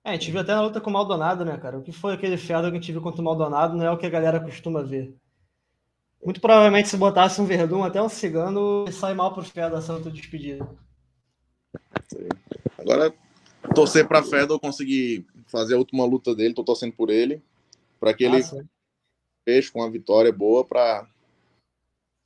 [0.03, 1.79] É, a gente viu até na luta com o Maldonado, né, cara?
[1.79, 3.97] O que foi aquele Fedor que a gente viu contra o Maldonado não é o
[3.97, 5.15] que a galera costuma ver.
[6.23, 10.11] Muito provavelmente, se botasse um Verdun até um cigano, sai mal pro Fedor essa luta
[10.11, 10.69] despedida.
[12.79, 13.15] Agora,
[13.75, 17.43] torcer pra Fedor conseguir fazer a última luta dele, tô torcendo por ele,
[17.99, 18.43] para que ele
[19.49, 21.09] feche com uma vitória boa para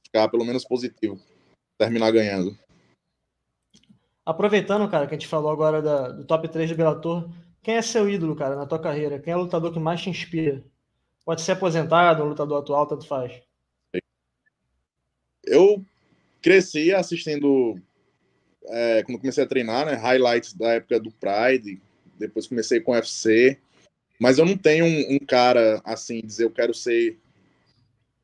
[0.05, 1.21] ficar pelo menos positivo
[1.79, 2.57] terminar ganhando.
[4.27, 7.31] Aproveitando, cara, que a gente falou agora da, do top 3 do Bellator,
[7.63, 9.19] quem é seu ídolo, cara, na tua carreira?
[9.19, 10.65] Quem é o lutador que mais te inspira?
[11.25, 13.43] Pode ser aposentado, um lutador atual, tanto faz.
[15.47, 15.85] Eu
[16.43, 17.81] cresci assistindo,
[18.67, 21.81] é, quando comecei a treinar, né, highlights da época do Pride,
[22.19, 23.59] depois comecei com UFC,
[24.19, 27.19] mas eu não tenho um, um cara assim, dizer eu quero ser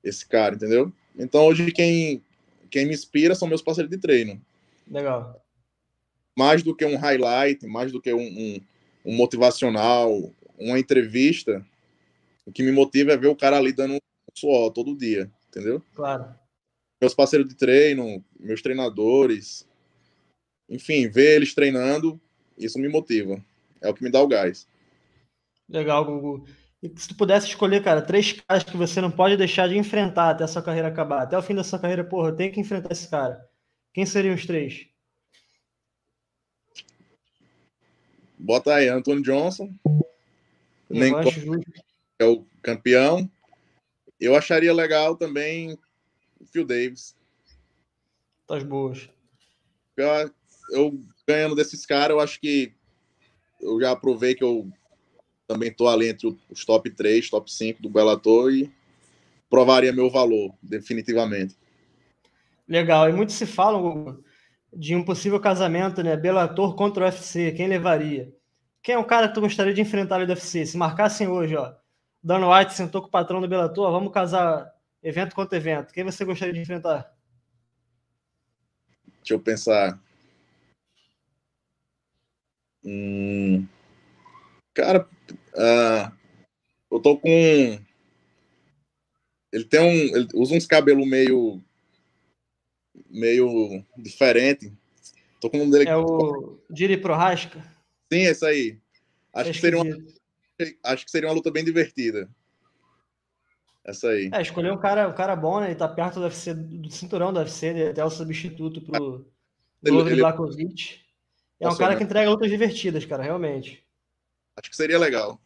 [0.03, 0.93] esse cara, entendeu?
[1.19, 2.23] Então hoje quem,
[2.71, 4.41] quem me inspira são meus parceiros de treino.
[4.89, 5.45] Legal.
[6.39, 8.61] Mais do que um highlight, mais do que um, um,
[9.05, 11.65] um motivacional, uma entrevista,
[12.47, 13.99] o que me motiva é ver o cara ali dando um
[14.35, 15.83] suor todo dia, entendeu?
[15.95, 16.35] Claro.
[17.01, 19.67] Meus parceiros de treino, meus treinadores,
[20.69, 22.21] enfim, ver eles treinando,
[22.57, 23.43] isso me motiva.
[23.81, 24.69] É o que me dá o gás.
[25.69, 26.47] Legal, Gugu.
[26.83, 30.31] E se tu pudesse escolher, cara, três caras que você não pode deixar de enfrentar
[30.31, 32.61] até a sua carreira acabar, até o fim da sua carreira, porra, eu tenho que
[32.61, 33.47] enfrentar esse cara.
[33.93, 34.87] Quem seriam os três?
[38.39, 39.71] Bota aí, Anthony Johnson.
[40.89, 41.13] Nem
[42.19, 43.31] é o campeão.
[44.19, 45.79] Eu acharia legal também
[46.47, 47.17] Phil Davis.
[48.47, 49.09] Tá boas.
[49.97, 50.31] Eu,
[50.73, 52.73] eu ganhando desses caras, eu acho que
[53.61, 54.69] eu já provei que eu
[55.47, 58.73] também tô ali entre os top 3, top 5 do Bellator e
[59.49, 61.57] provaria meu valor, definitivamente.
[62.69, 63.09] Legal.
[63.09, 64.17] E muito se fala
[64.73, 66.17] de um possível casamento, né?
[66.17, 67.53] Bellator contra o UFC.
[67.53, 68.33] Quem levaria?
[68.83, 70.65] Quem é o cara que tu gostaria de enfrentar ali do UFC?
[70.65, 71.73] Se marcassem hoje, ó.
[72.23, 74.71] Dan White sentou com o patrão do Bellator, vamos casar
[75.03, 75.93] evento contra evento.
[75.93, 77.17] Quem você gostaria de enfrentar?
[79.19, 80.01] Deixa eu pensar.
[82.85, 83.67] Hum...
[84.75, 85.09] Cara,
[85.55, 86.13] uh,
[86.91, 87.29] eu tô com.
[89.53, 90.17] Ele tem um.
[90.17, 91.61] Ele usa uns cabelos meio.
[93.09, 94.73] meio diferente.
[95.41, 95.89] Tô com o nome dele.
[95.89, 97.61] É o Diri Prohaska?
[98.13, 98.79] Sim, esse aí.
[99.33, 99.97] Acho, é que seria uma,
[100.85, 102.29] acho que seria uma luta bem divertida.
[103.91, 104.31] Essa aí.
[104.33, 105.67] É, escolher um cara, um cara bom, né?
[105.67, 107.89] Ele tá perto do, UFC, do cinturão do UFC, né?
[107.89, 109.27] até o substituto pro
[109.83, 111.01] Glover Blakovic.
[111.59, 113.85] É um cara que entrega lutas divertidas, cara, realmente.
[114.57, 115.41] Acho que seria legal.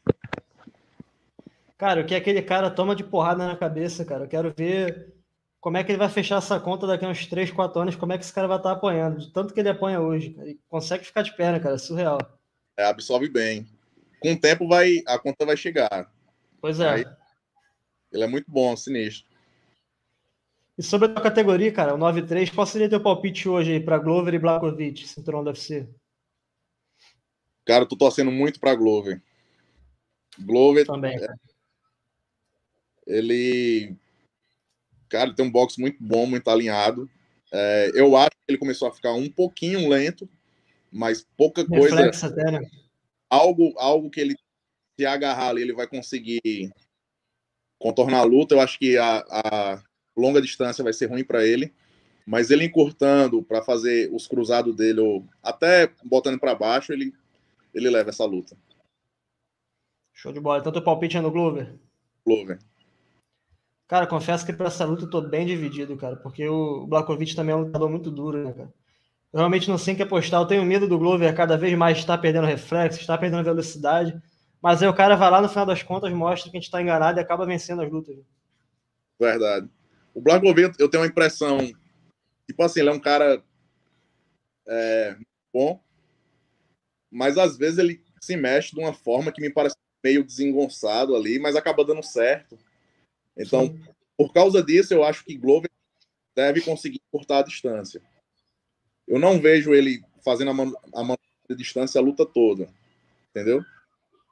[1.79, 4.25] Cara, o que aquele cara toma de porrada na cabeça, cara.
[4.25, 5.15] Eu quero ver
[5.59, 8.13] como é que ele vai fechar essa conta daqui a uns 3, 4 anos, como
[8.13, 9.19] é que esse cara vai estar apanhando.
[9.19, 10.49] De tanto que ele apanha hoje, cara.
[10.49, 11.77] Ele consegue ficar de perna, cara.
[11.77, 12.19] É surreal.
[12.77, 13.67] É, absorve bem.
[14.21, 16.13] Com o tempo vai, a conta vai chegar.
[16.61, 16.89] Pois é.
[16.89, 17.07] Aí,
[18.15, 19.27] ele é muito bom, sinistro.
[20.79, 24.35] E sobre a categoria, cara, o 9-3, qual seria teu palpite hoje aí para Glover
[24.35, 25.89] e Blakovic, cinturão do UFC?
[27.67, 29.21] Cara, eu tô torcendo muito para Glover.
[30.39, 30.87] Glover.
[30.87, 31.17] Também.
[31.17, 31.35] É,
[33.07, 33.97] ele.
[35.09, 37.09] Cara, tem um boxe muito bom, muito alinhado.
[37.53, 40.29] É, eu acho que ele começou a ficar um pouquinho lento,
[40.91, 42.11] mas pouca coisa.
[42.11, 42.61] Até, né?
[43.31, 44.37] Algo, algo que ele
[44.99, 46.73] se agarrar ali, ele vai conseguir
[47.79, 48.55] contornar a luta.
[48.55, 49.83] Eu acho que a, a
[50.17, 51.73] longa distância vai ser ruim para ele,
[52.27, 57.13] mas ele encurtando para fazer os cruzados dele, ou até botando para baixo, ele,
[57.75, 58.57] ele leva essa luta.
[60.13, 60.61] Show de bola.
[60.61, 61.75] Então, teu palpite é no Glover?
[62.25, 62.59] Glover.
[63.87, 67.53] Cara, confesso que para essa luta eu tô bem dividido, cara, porque o Blakovic também
[67.53, 68.73] é um lutador muito duro, né, cara?
[69.33, 70.41] Eu realmente não sei em que apostar.
[70.41, 74.17] Eu tenho medo do Glover cada vez mais estar perdendo reflexo, estar perdendo velocidade.
[74.65, 76.81] Mas aí o cara vai lá, no final das contas, mostra que a gente está
[76.81, 78.17] enganado e acaba vencendo as lutas.
[79.21, 79.69] Verdade.
[80.15, 81.59] O Blagovic, eu tenho uma impressão,
[82.47, 83.45] tipo assim, ele é um cara
[84.67, 85.19] é,
[85.53, 85.79] bom,
[87.11, 91.39] mas às vezes ele se mexe de uma forma que me parece meio desengonçado ali,
[91.39, 92.59] mas acaba dando certo.
[93.37, 93.85] Então, Sim.
[94.17, 95.71] por causa disso, eu acho que Glover
[96.35, 98.01] deve conseguir cortar a distância.
[99.07, 101.19] Eu não vejo ele fazendo a, man a man
[101.51, 102.73] de distância a luta toda,
[103.29, 103.63] entendeu?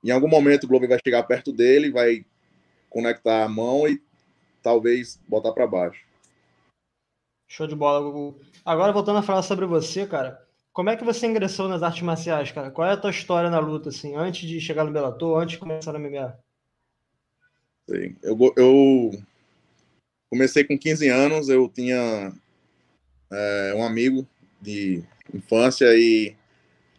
[0.02, 2.24] Em algum momento o Glover vai chegar perto dele, vai
[2.90, 4.02] conectar a mão e
[4.62, 6.04] talvez botar para baixo.
[7.48, 8.40] Show de bola, Gugu.
[8.64, 10.42] Agora voltando a falar sobre você, cara.
[10.72, 12.70] Como é que você ingressou nas artes marciais, cara?
[12.70, 15.58] Qual é a tua história na luta, assim, antes de chegar no Bellator, antes de
[15.58, 16.38] começar no MMA?
[17.90, 18.16] Sim.
[18.22, 19.22] Eu, eu
[20.30, 22.32] comecei com 15 anos, eu tinha
[23.30, 24.26] é, um amigo
[24.60, 26.34] de infância e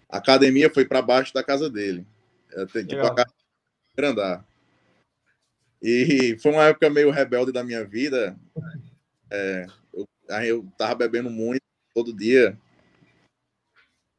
[0.08, 2.06] a academia foi para baixo da casa dele.
[2.56, 3.34] Eu tenho, tipo, a casa
[3.98, 4.46] andar.
[5.82, 8.39] E foi uma época meio rebelde da minha vida.
[9.30, 11.62] É, eu, aí eu tava bebendo muito
[11.93, 12.58] todo dia.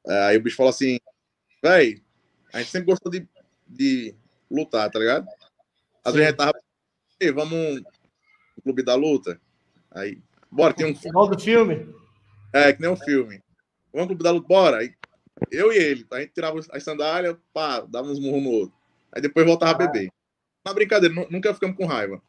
[0.07, 0.99] É, aí o bicho falou assim,
[1.62, 2.03] véi,
[2.53, 3.26] a gente sempre gostou de,
[3.66, 4.14] de
[4.51, 5.26] lutar, tá ligado?
[6.05, 6.61] Às vezes a gente tava,
[7.32, 7.80] vamos
[8.57, 9.41] no clube da luta.
[9.91, 10.20] Aí,
[10.51, 11.30] bora, tem um filme.
[11.30, 11.95] do filme?
[12.53, 13.43] É, que nem um filme.
[13.93, 14.78] Vamos pro clube da luta, bora.
[14.78, 14.95] Aí,
[15.51, 18.74] eu e ele, a gente tirava as sandálias, pá, dava uns murros no outro.
[19.12, 20.11] Aí depois voltava a beber
[20.64, 22.22] na brincadeira, nunca ficamos com raiva.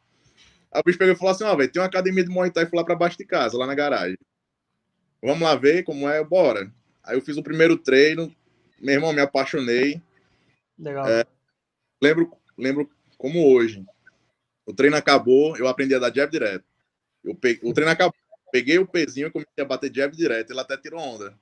[0.70, 2.50] Aí o bicho pegou e falou assim: Ó, oh, velho, tem uma academia de Muay
[2.50, 4.18] Thai lá pra baixo de casa, lá na garagem.
[5.22, 6.70] Vamos lá ver como é, bora.
[7.02, 8.34] Aí eu fiz o primeiro treino,
[8.78, 10.02] meu irmão, me apaixonei.
[10.78, 11.08] Legal.
[11.08, 11.24] É,
[12.02, 13.84] lembro, lembro como hoje.
[14.66, 16.64] O treino acabou, eu aprendi a dar jab direto.
[17.24, 18.14] Eu peguei, o treino acabou,
[18.52, 20.50] peguei o pezinho e comecei a bater jab direto.
[20.50, 21.34] Ele até tirou onda.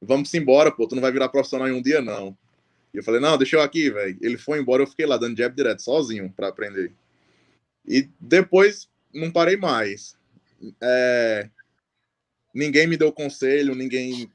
[0.00, 2.36] Vamos embora, pô, tu não vai virar profissional em um dia, não.
[2.92, 4.16] E eu falei, não, deixa eu aqui, velho.
[4.20, 6.92] Ele foi embora, eu fiquei lá dando jab direto, sozinho, para aprender.
[7.86, 10.16] E depois não parei mais.
[10.80, 11.48] É...
[12.54, 14.30] Ninguém me deu conselho, ninguém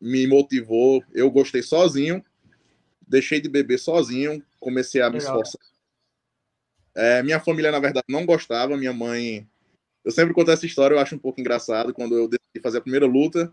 [0.00, 1.02] me motivou.
[1.12, 2.24] Eu gostei sozinho,
[3.06, 5.60] deixei de beber sozinho, comecei a me esforçar.
[6.94, 8.76] É, minha família, na verdade, não gostava.
[8.76, 9.48] Minha mãe.
[10.04, 11.92] Eu sempre conto essa história, eu acho um pouco engraçado.
[11.92, 13.52] Quando eu decidi fazer a primeira luta,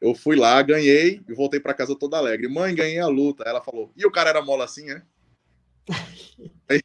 [0.00, 2.48] eu fui lá, ganhei e voltei para casa toda alegre.
[2.48, 3.44] Mãe, ganhei a luta.
[3.44, 5.02] Ela falou: E o cara era mola assim, é?
[6.68, 6.80] Aí,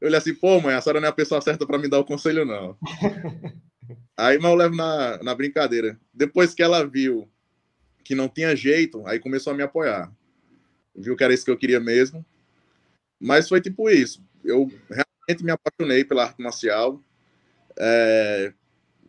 [0.00, 1.98] eu olhei assim: Pô, mãe, a senhora não é a pessoa certa para me dar
[1.98, 2.76] o conselho, não.
[4.16, 5.98] Aí, mas eu levo na, na brincadeira.
[6.12, 7.28] Depois que ela viu
[8.04, 10.12] que não tinha jeito, aí começou a me apoiar.
[10.94, 12.24] Viu que era isso que eu queria mesmo.
[13.18, 14.22] Mas foi tipo isso.
[14.44, 17.00] Eu realmente me apaixonei pela arte marcial.
[17.78, 18.52] É,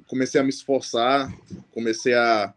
[0.07, 1.33] comecei a me esforçar,
[1.71, 2.53] comecei a,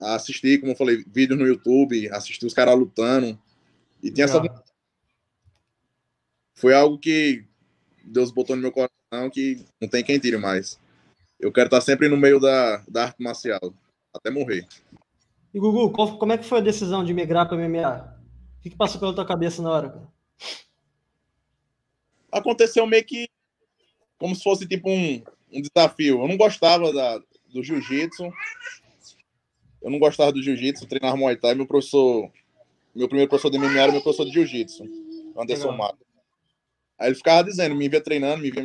[0.00, 3.38] a, assistir, como eu falei, vídeos no YouTube, assistir os caras lutando.
[4.02, 4.42] E tinha essa.
[6.54, 7.44] Foi algo que
[8.04, 10.78] Deus botou no meu coração que não tem quem tire mais.
[11.38, 13.72] Eu quero estar sempre no meio da, da arte marcial,
[14.12, 14.66] até morrer.
[15.54, 18.18] E Gugu, qual, como é que foi a decisão de migrar para MMA?
[18.58, 19.90] O que, que, passou pela tua cabeça na hora?
[19.90, 20.08] Cara?
[22.32, 23.28] Aconteceu meio que
[24.18, 25.22] como se fosse tipo um,
[25.52, 26.22] um desafio.
[26.22, 27.18] Eu não gostava da,
[27.52, 28.30] do jiu-jitsu.
[29.80, 31.54] Eu não gostava do jiu-jitsu, treinava Muay Thai.
[31.54, 32.30] Meu professor,
[32.94, 34.84] meu primeiro professor de MMA era meu professor de jiu-jitsu,
[35.36, 36.04] Anderson Mato.
[36.98, 38.64] Aí ele ficava dizendo, me via treinando, me via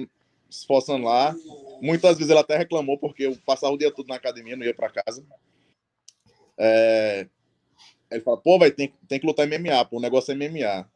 [0.50, 1.36] se esforçando lá.
[1.82, 4.74] Muitas vezes ele até reclamou porque eu passava o dia todo na academia, não ia
[4.74, 5.24] para casa.
[6.58, 7.28] É...
[8.10, 10.90] Ele fala, pô, vai tem, tem que lutar MMA, pô, o negócio é MMA.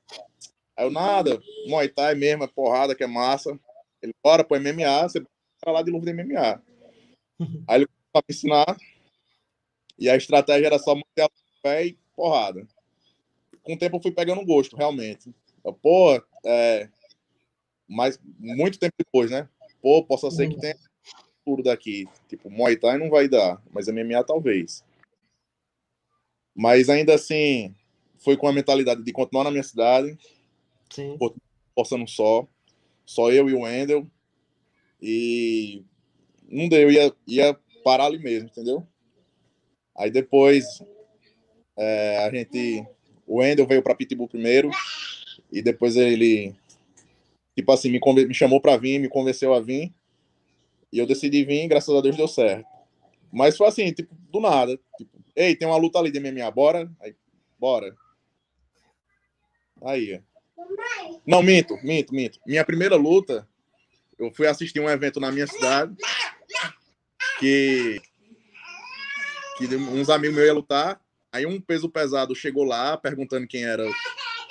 [0.75, 3.59] Aí eu, nada, Muay Thai mesmo, é porrada, que é massa.
[4.01, 5.19] Ele, bora pro MMA, você
[5.65, 6.61] vai lá de luva de MMA.
[7.67, 8.77] Aí ele começou a me ensinar,
[9.97, 11.29] e a estratégia era só manter a
[11.61, 12.67] pé e porrada.
[13.63, 15.33] Com o tempo eu fui pegando gosto, realmente.
[15.63, 16.89] Eu, pô, é...
[17.87, 19.47] Mas muito tempo depois, né?
[19.81, 20.75] Pô, possa ser que tenha
[21.45, 22.07] tudo daqui.
[22.27, 24.83] Tipo, Muay Thai não vai dar, mas MMA talvez.
[26.53, 27.73] Mas ainda assim,
[28.17, 30.17] foi com a mentalidade de continuar na minha cidade,
[30.89, 31.17] Sim.
[31.73, 32.45] forçando só,
[33.05, 34.05] só eu e o Wendel.
[35.01, 35.85] E
[36.49, 38.85] não deu, ia, ia parar ali mesmo, entendeu?
[39.97, 40.65] Aí depois
[41.75, 42.85] é, a gente.
[43.25, 44.69] O Wendel veio para Pitbull primeiro,
[45.51, 46.55] e depois ele,
[47.55, 49.93] tipo assim, me, me chamou para vir, me convenceu a vir,
[50.93, 52.65] e eu decidi vir, e graças a Deus deu certo.
[53.31, 54.79] Mas foi assim, tipo, do nada.
[54.97, 56.89] Tipo, Ei, tem uma luta ali de MMA, bora?
[56.99, 57.15] Aí,
[57.59, 57.95] bora.
[59.83, 60.19] Aí.
[61.25, 62.39] Não, minto, minto, minto.
[62.43, 63.47] Minha primeira luta,
[64.17, 65.95] eu fui assistir um evento na minha cidade
[67.39, 68.01] que,
[69.57, 71.01] que uns amigos meus iam lutar.
[71.31, 73.85] Aí um peso pesado chegou lá perguntando quem era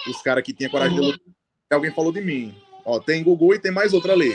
[0.07, 1.27] os caras que tinham coragem de lutar.
[1.71, 2.55] E alguém falou de mim.
[2.85, 4.33] Ó, tem Gugu e tem mais outra ali.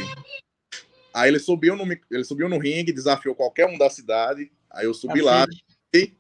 [1.13, 4.51] Aí ele subiu no, ele subiu no ringue, desafiou qualquer um da cidade.
[4.69, 5.45] Aí eu subi lá.
[5.93, 6.13] E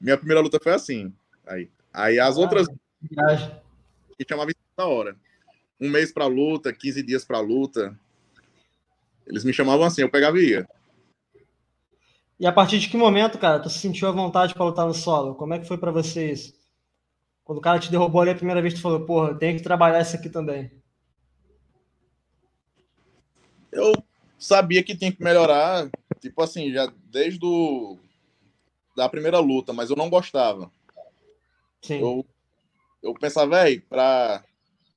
[0.00, 1.12] minha primeira luta foi assim.
[1.46, 2.66] Aí, aí as ah, outras.
[4.18, 5.16] Que chamava da hora.
[5.80, 7.98] Um mês pra luta, 15 dias pra luta.
[9.26, 10.68] Eles me chamavam assim, eu pegava e ia.
[12.42, 15.36] E a partir de que momento, cara, tu sentiu a vontade para lutar no solo?
[15.36, 16.52] Como é que foi para você isso?
[17.44, 20.00] Quando o cara te derrubou ali a primeira vez, tu falou, porra, tem que trabalhar
[20.00, 20.68] isso aqui também.
[23.70, 23.92] Eu
[24.36, 25.88] sabia que tinha que melhorar,
[26.20, 27.96] tipo assim, já desde o
[28.96, 30.68] da primeira luta, mas eu não gostava.
[31.80, 32.00] Sim.
[32.00, 32.26] Eu,
[33.04, 34.42] eu pensava, velho, para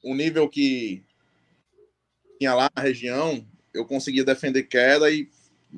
[0.03, 1.03] o nível que
[2.39, 5.29] tinha lá na região, eu conseguia defender queda e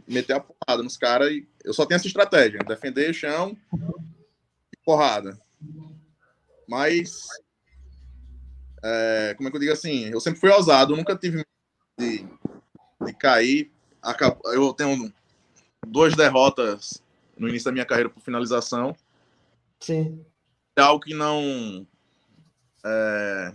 [0.08, 1.32] meter a porrada nos caras.
[1.32, 5.40] E eu só tinha essa estratégia: defender chão e porrada.
[6.68, 7.28] Mas,
[8.84, 10.06] é, como é que eu digo assim?
[10.06, 11.46] Eu sempre fui ousado, nunca tive
[11.98, 12.26] de,
[13.06, 13.72] de cair.
[14.54, 15.14] Eu tenho
[15.86, 17.02] duas derrotas
[17.38, 18.96] no início da minha carreira por finalização.
[19.80, 20.24] Sim.
[20.76, 21.88] É algo que não.
[22.86, 23.54] É,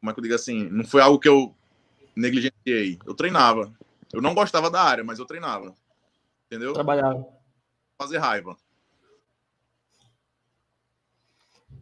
[0.00, 0.68] como é que eu digo assim?
[0.70, 1.54] Não foi algo que eu
[2.14, 2.98] negligenciei.
[3.06, 3.72] Eu treinava.
[4.14, 5.74] Eu não gostava da área, mas eu treinava.
[6.46, 6.72] Entendeu?
[6.72, 7.26] Trabalhava.
[7.98, 8.56] Fazer raiva.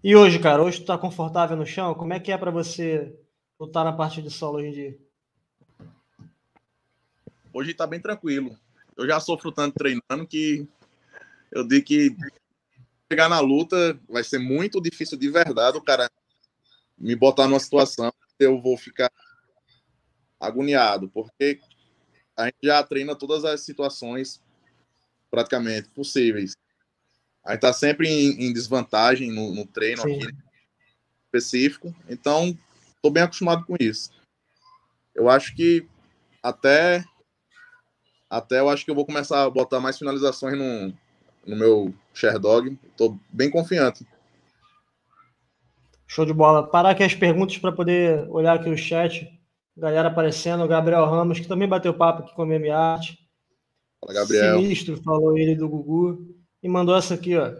[0.02, 1.94] E hoje, cara, hoje tu tá confortável no chão?
[1.94, 3.16] Como é que é para você
[3.60, 4.98] lutar na parte de solo hoje em dia?
[7.52, 8.58] Hoje tá bem tranquilo
[8.96, 10.66] eu já sofro tanto treinando que
[11.50, 12.14] eu digo que
[13.10, 16.10] chegar na luta vai ser muito difícil de verdade o cara
[16.96, 19.10] me botar numa situação que eu vou ficar
[20.38, 21.60] agoniado, porque
[22.42, 24.40] a gente já treina todas as situações
[25.30, 26.56] praticamente possíveis.
[27.44, 30.16] A gente tá sempre em, em desvantagem no, no treino Sim.
[30.16, 30.36] aqui
[31.26, 32.56] específico, então
[32.96, 34.10] estou bem acostumado com isso.
[35.14, 35.86] Eu acho que
[36.42, 37.04] até
[38.28, 40.92] até eu acho que eu vou começar a botar mais finalizações no,
[41.46, 42.78] no meu Sherdog.
[42.84, 44.06] Estou bem confiante.
[46.06, 46.66] Show de bola.
[46.66, 49.30] Parar aqui as perguntas para poder olhar aqui o chat.
[49.76, 53.18] Galera aparecendo, Gabriel Ramos, que também bateu papo aqui com a Meme Arte.
[54.00, 54.58] Fala, Gabriel.
[54.58, 56.36] Sinistro, falou ele do Gugu.
[56.62, 57.52] E mandou essa aqui, ó.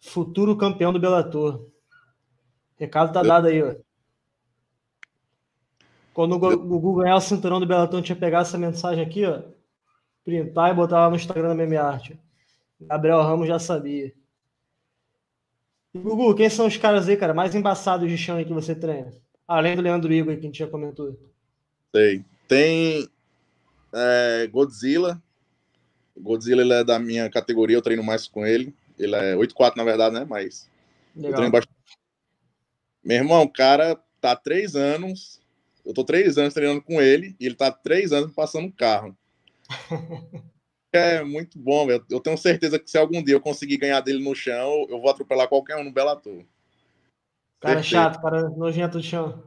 [0.00, 1.68] Futuro campeão do Bellator.
[2.76, 3.74] Recado tá dado aí, ó.
[6.14, 9.42] Quando o Gugu ganhar o cinturão do Bellator, tinha pegar essa mensagem aqui, ó.
[10.24, 12.18] Printar e botar lá no Instagram da Meme Arte.
[12.80, 14.12] Gabriel Ramos já sabia.
[15.94, 19.12] Gugu, quem são os caras aí, cara, mais embaçados de chão aí que você treina?
[19.46, 21.16] Além do Leandro Igor, que a gente já comentou.
[21.94, 22.24] Sei.
[22.48, 23.08] Tem
[23.92, 25.22] é, Godzilla.
[26.16, 28.74] Godzilla ele é da minha categoria, eu treino mais com ele.
[28.98, 30.26] Ele é 8-4, na verdade, né?
[30.28, 30.68] Mas
[31.14, 31.30] Legal.
[31.30, 31.76] eu treino bastante.
[33.04, 35.40] Meu irmão, o cara tá três anos.
[35.84, 39.16] Eu tô três anos treinando com ele e ele tá três anos passando carro.
[40.92, 42.04] é muito bom, velho.
[42.10, 45.10] Eu tenho certeza que se algum dia eu conseguir ganhar dele no chão, eu vou
[45.10, 46.44] atropelar qualquer um no Bellator.
[47.60, 47.88] Cara Certeza.
[47.88, 49.42] chato, cara nojento do chão.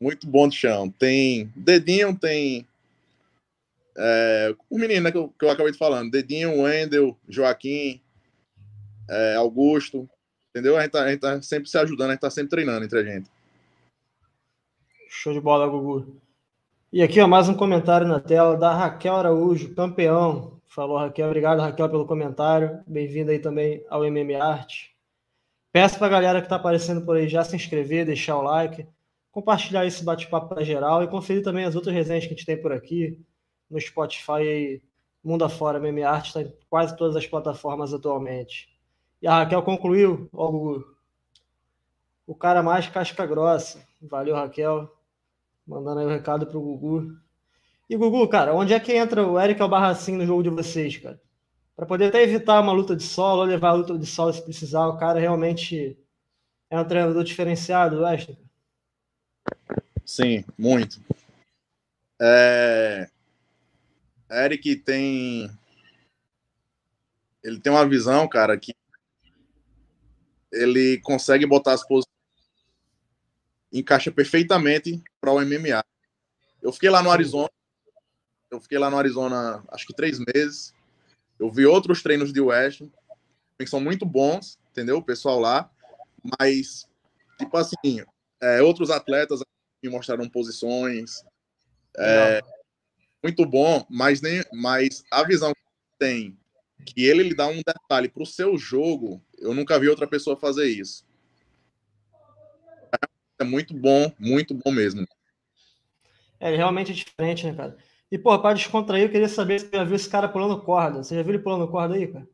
[0.00, 0.90] Muito bom de chão.
[0.90, 2.66] Tem dedinho, tem.
[3.96, 8.00] É, o menino né, que, eu, que eu acabei de falando: Dedinho, Wendel, Joaquim,
[9.08, 10.08] é, Augusto.
[10.50, 10.76] Entendeu?
[10.76, 12.98] A gente, tá, a gente tá sempre se ajudando, a gente tá sempre treinando entre
[12.98, 13.30] a gente.
[15.08, 16.16] Show de bola, Gugu.
[16.92, 20.60] E aqui, ó, mais um comentário na tela da Raquel Araújo, campeão.
[20.66, 21.26] Falou, Raquel.
[21.26, 22.80] Obrigado, Raquel, pelo comentário.
[22.86, 24.95] Bem-vindo aí também ao MM Arte.
[25.76, 28.88] Peço para a galera que está aparecendo por aí já se inscrever, deixar o like,
[29.30, 32.58] compartilhar esse bate-papo para geral e conferir também as outras resenhas que a gente tem
[32.58, 33.22] por aqui
[33.68, 34.82] no Spotify e
[35.22, 35.78] mundo afora.
[35.78, 38.70] Meme Arte está em quase todas as plataformas atualmente.
[39.20, 40.82] E a Raquel concluiu, ó, Gugu.
[42.26, 43.86] O cara mais casca grossa.
[44.00, 44.90] Valeu, Raquel.
[45.66, 47.18] Mandando aí o um recado pro Gugu.
[47.86, 51.20] E Gugu, cara, onde é que entra o Eric Albarracin no jogo de vocês, cara?
[51.76, 54.42] Para poder até evitar uma luta de solo, ou levar a luta de solo se
[54.42, 54.88] precisar.
[54.88, 55.96] O cara realmente
[56.70, 58.38] é um treinador diferenciado, Wesley.
[60.04, 61.00] Sim, muito.
[62.20, 63.10] É...
[64.30, 65.50] Eric tem.
[67.44, 68.74] Ele tem uma visão, cara, que
[70.50, 72.06] ele consegue botar as posições.
[73.72, 75.84] Encaixa perfeitamente para o MMA.
[76.62, 77.50] Eu fiquei lá no Arizona.
[78.50, 80.72] Eu fiquei lá no Arizona, acho que três meses.
[81.38, 82.82] Eu vi outros treinos de West
[83.58, 84.98] que são muito bons, entendeu?
[84.98, 85.70] O pessoal lá,
[86.38, 86.88] mas,
[87.38, 88.04] tipo assim,
[88.40, 89.40] é, outros atletas
[89.82, 91.24] me mostraram posições.
[91.96, 92.42] É,
[93.22, 95.60] muito bom, mas, nem, mas a visão que
[95.98, 96.38] tem,
[96.84, 100.36] que ele lhe dá um detalhe para o seu jogo, eu nunca vi outra pessoa
[100.36, 101.06] fazer isso.
[103.38, 105.06] É muito bom, muito bom mesmo.
[106.38, 107.76] É realmente diferente, né, cara?
[108.10, 111.02] E, pô, para descontrair, eu queria saber se você já viu esse cara pulando corda.
[111.02, 112.28] Você já viu ele pulando corda aí, cara?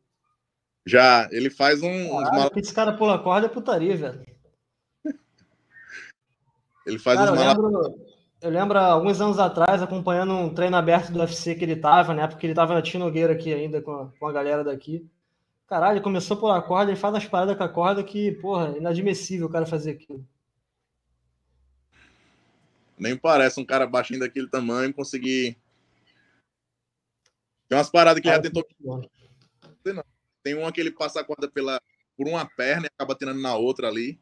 [0.85, 2.11] Já, ele faz um.
[2.11, 2.51] Caralho, mal...
[2.57, 4.27] Esse cara pula corda é putaria, velho.
[6.87, 7.95] ele faz cara, uns eu, lembro,
[8.43, 12.27] eu lembro alguns anos atrás, acompanhando um treino aberto do UFC que ele tava, né?
[12.27, 15.09] Porque ele tava na Tinogueira aqui ainda com a, com a galera daqui.
[15.69, 18.77] Caralho, ele começou a pular corda, ele faz as paradas com a corda que, porra,
[18.77, 20.27] inadmissível o cara fazer aquilo.
[22.99, 25.57] Nem parece um cara baixinho daquele tamanho conseguir
[27.73, 28.67] tem umas paradas que ele já tentou.
[30.45, 31.81] Tem uma que ele passa a corda pela,
[32.19, 34.21] por uma perna e acaba tirando na outra ali.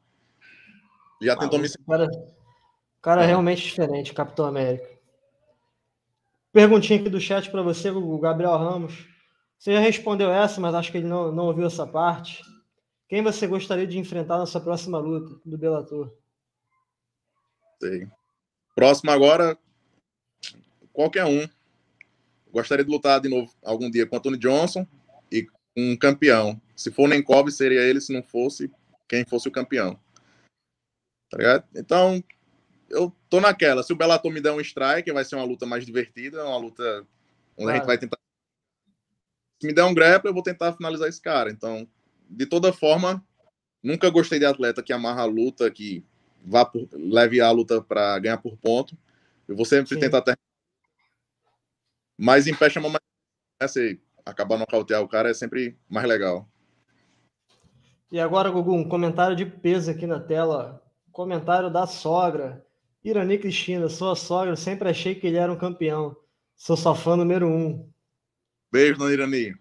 [1.20, 1.68] Já ah, tentou me.
[1.84, 2.08] Cara,
[3.02, 3.26] cara é.
[3.26, 4.88] realmente diferente, Capitão América.
[6.52, 9.08] Perguntinha aqui do chat para você, o Gabriel Ramos.
[9.58, 12.44] Você já respondeu essa, mas acho que ele não, não ouviu essa parte.
[13.08, 16.14] Quem você gostaria de enfrentar na sua próxima luta do Bellator?
[17.82, 18.06] Sei.
[18.76, 19.58] Próximo agora,
[20.92, 21.48] qualquer um.
[22.52, 24.86] Gostaria de lutar de novo algum dia com Anthony Johnson
[25.30, 25.46] e
[25.76, 26.60] um campeão.
[26.74, 28.70] Se for nem Kobe, seria ele, se não fosse,
[29.08, 29.98] quem fosse o campeão.
[31.30, 31.64] Tá ligado?
[31.74, 32.22] Então,
[32.88, 33.82] eu tô naquela.
[33.82, 37.06] Se o Bellator me der um strike, vai ser uma luta mais divertida, uma luta
[37.56, 38.18] onde a gente vai tentar.
[39.60, 41.50] Se me der um grappler, eu vou tentar finalizar esse cara.
[41.50, 41.86] Então,
[42.28, 43.24] de toda forma,
[43.82, 46.04] nunca gostei de atleta que amarra a luta, que
[46.44, 48.96] vá por, leve a luta para ganhar por ponto.
[49.46, 50.00] Eu vou sempre Sim.
[50.00, 50.49] tentar terminar
[52.20, 53.00] mas em pé chama mais.
[53.60, 56.46] Né, se acabar nocautear o cara é sempre mais legal.
[58.12, 60.82] E agora, Gugu, um comentário de peso aqui na tela.
[61.10, 62.64] Comentário da sogra.
[63.02, 66.14] Irani Cristina, sua sogra, sempre achei que ele era um campeão.
[66.54, 67.88] Sou só fã número um.
[68.70, 69.54] Beijo, dona Irani.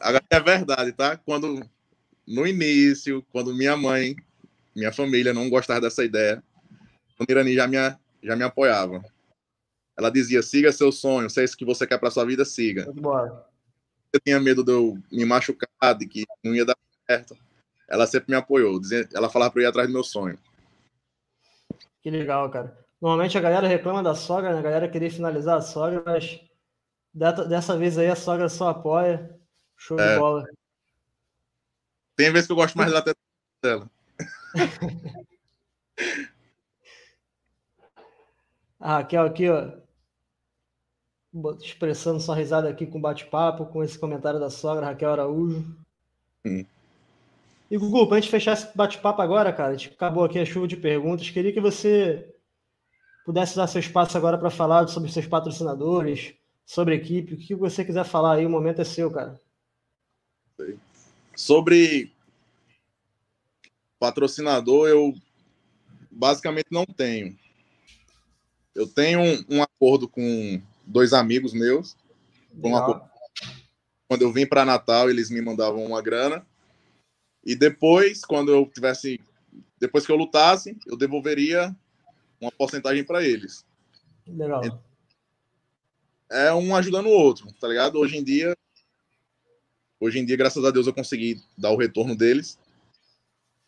[0.00, 1.16] Agora é verdade, tá?
[1.16, 1.62] Quando
[2.26, 4.16] no início, quando minha mãe,
[4.74, 6.42] minha família não gostava dessa ideia,
[7.20, 7.76] a Irani já me,
[8.22, 9.04] já me apoiava.
[9.98, 12.86] Ela dizia: siga seu sonho, se é isso que você quer para sua vida, siga.
[14.12, 17.36] Eu tinha medo de eu me machucar, de que não ia dar certo.
[17.88, 18.80] Ela sempre me apoiou.
[19.12, 20.38] Ela falava para eu ir atrás do meu sonho.
[22.00, 22.78] Que legal, cara.
[23.00, 24.60] Normalmente a galera reclama da sogra, né?
[24.60, 26.40] A galera queria finalizar a sogra, mas
[27.12, 29.36] dessa vez aí a sogra só apoia.
[29.76, 30.14] Show é.
[30.14, 30.44] de bola.
[32.16, 33.04] Tem vezes que eu gosto mais da
[33.62, 33.90] dela.
[38.80, 39.87] a Raquel aqui, ó.
[41.60, 45.76] Expressando sua risada aqui com bate-papo, com esse comentário da sogra, Raquel Araújo.
[46.44, 46.64] Hum.
[47.70, 50.46] E Gugu, para a gente fechar esse bate-papo agora, cara, a gente acabou aqui a
[50.46, 51.28] chuva de perguntas.
[51.28, 52.34] Queria que você
[53.26, 57.54] pudesse dar seu espaço agora para falar sobre seus patrocinadores, sobre a equipe, o que
[57.54, 59.38] você quiser falar aí, o momento é seu, cara.
[61.36, 62.10] Sobre
[63.98, 65.14] patrocinador, eu
[66.10, 67.38] basicamente não tenho.
[68.74, 71.96] Eu tenho um, um acordo com dois amigos meus.
[72.62, 73.08] Um acordo...
[74.08, 76.44] Quando eu vim para Natal, eles me mandavam uma grana
[77.44, 79.20] e depois, quando eu tivesse.
[79.78, 81.74] Depois que eu lutasse, eu devolveria
[82.40, 83.64] uma porcentagem para eles.
[84.26, 84.82] Legal.
[86.30, 87.98] É um ajudando o outro, tá ligado?
[87.98, 88.54] Hoje em dia.
[90.00, 92.58] Hoje em dia, graças a Deus, eu consegui dar o retorno deles.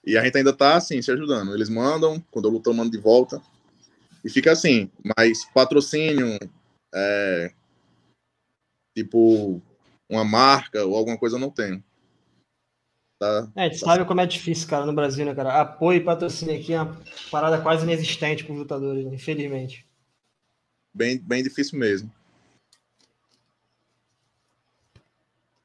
[0.04, 1.54] E a gente ainda tá assim, se ajudando.
[1.54, 3.42] Eles mandam, quando eu luto, eu mando de volta.
[4.24, 4.90] E fica assim.
[5.16, 6.38] Mas patrocínio,
[6.94, 7.52] é,
[8.96, 9.60] tipo,
[10.08, 11.82] uma marca ou alguma coisa eu não tenho.
[13.18, 15.60] Tá, é, a gente tá sabe como é difícil, cara, no Brasil, né, cara?
[15.60, 16.98] Apoio e patrocínio aqui é uma
[17.30, 19.14] parada quase inexistente para os lutadores, né?
[19.14, 19.86] infelizmente.
[20.92, 22.10] Bem, bem difícil mesmo.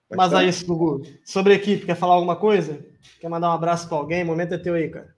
[0.10, 0.44] Mas, Mas tá.
[0.44, 1.06] é isso, Gugu.
[1.24, 2.86] Sobre a equipe, quer falar alguma coisa?
[3.20, 4.24] Quer mandar um abraço para alguém?
[4.24, 5.16] O momento é teu aí, cara.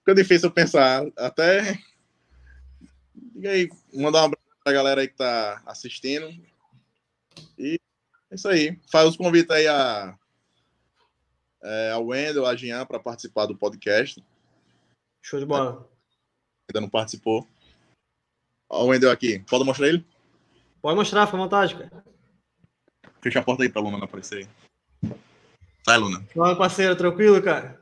[0.00, 1.06] Fica difícil pensar.
[1.16, 1.78] Até.
[3.34, 6.28] Diga aí, mandar um abraço para a galera aí que tá assistindo.
[7.58, 7.80] E
[8.30, 8.78] é isso aí.
[8.90, 10.16] Faz os convites aí a
[11.64, 14.22] é, a Wendel, a Jean para participar do podcast.
[15.22, 15.88] Show de bola.
[16.68, 17.48] Ainda não participou.
[18.68, 19.38] Ó, o Wendel aqui.
[19.40, 20.06] Pode mostrar ele?
[20.80, 22.04] Pode mostrar, fica à vontade, cara.
[23.20, 25.12] Fecha a porta aí pra Luna não aparecer aí.
[25.82, 26.22] Sai, Luna.
[26.34, 27.80] Fala, parceiro, tranquilo, cara?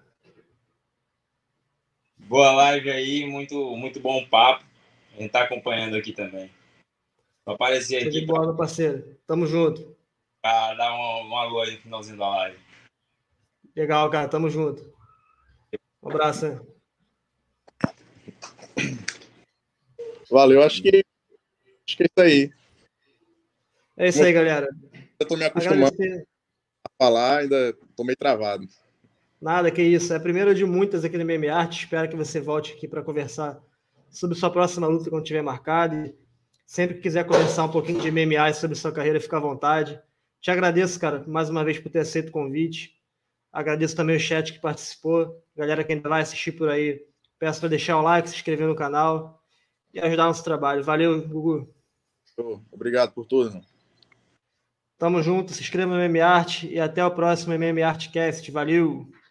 [2.17, 4.65] Boa live aí, muito, muito bom papo.
[5.15, 6.51] A gente tá acompanhando aqui também.
[7.45, 8.25] Vou aparecer aqui.
[8.25, 9.19] Boa, meu parceiro.
[9.27, 9.97] Tamo junto.
[10.41, 12.59] Pra dar uma, uma alô aí no finalzinho da live.
[13.77, 14.29] Legal, cara.
[14.29, 14.93] Tamo junto.
[16.03, 16.47] Um abraço.
[16.47, 16.61] Hein?
[20.31, 20.63] Valeu.
[20.63, 21.05] Acho que,
[21.87, 22.53] acho que é isso aí.
[23.97, 24.69] É isso aí, galera.
[25.21, 26.27] Eu tô me acostumando Agradecer.
[26.85, 28.67] a falar, ainda tô meio travado.
[29.41, 30.13] Nada, que isso.
[30.13, 31.85] É a primeira de muitas aqui no MMA Arte.
[31.85, 33.63] Espero que você volte aqui para conversar
[34.13, 35.97] sobre sua próxima luta quando tiver marcado.
[35.97, 36.15] E
[36.67, 40.01] sempre que quiser conversar um pouquinho de MMA e sobre sua carreira, fica à vontade.
[40.41, 42.97] Te agradeço, cara, mais uma vez por ter aceito o convite.
[43.53, 47.05] Agradeço também o chat que participou, galera que ainda vai assistir por aí.
[47.39, 49.43] Peço para deixar o like, se inscrever no canal
[49.93, 50.83] e ajudar nosso trabalho.
[50.83, 51.69] Valeu, Gugu.
[52.71, 53.49] Obrigado por tudo.
[53.51, 53.63] Irmão.
[54.99, 58.49] Tamo junto, se inscreva no MMArt e até o próximo MMArtcast.
[58.51, 59.13] Valeu!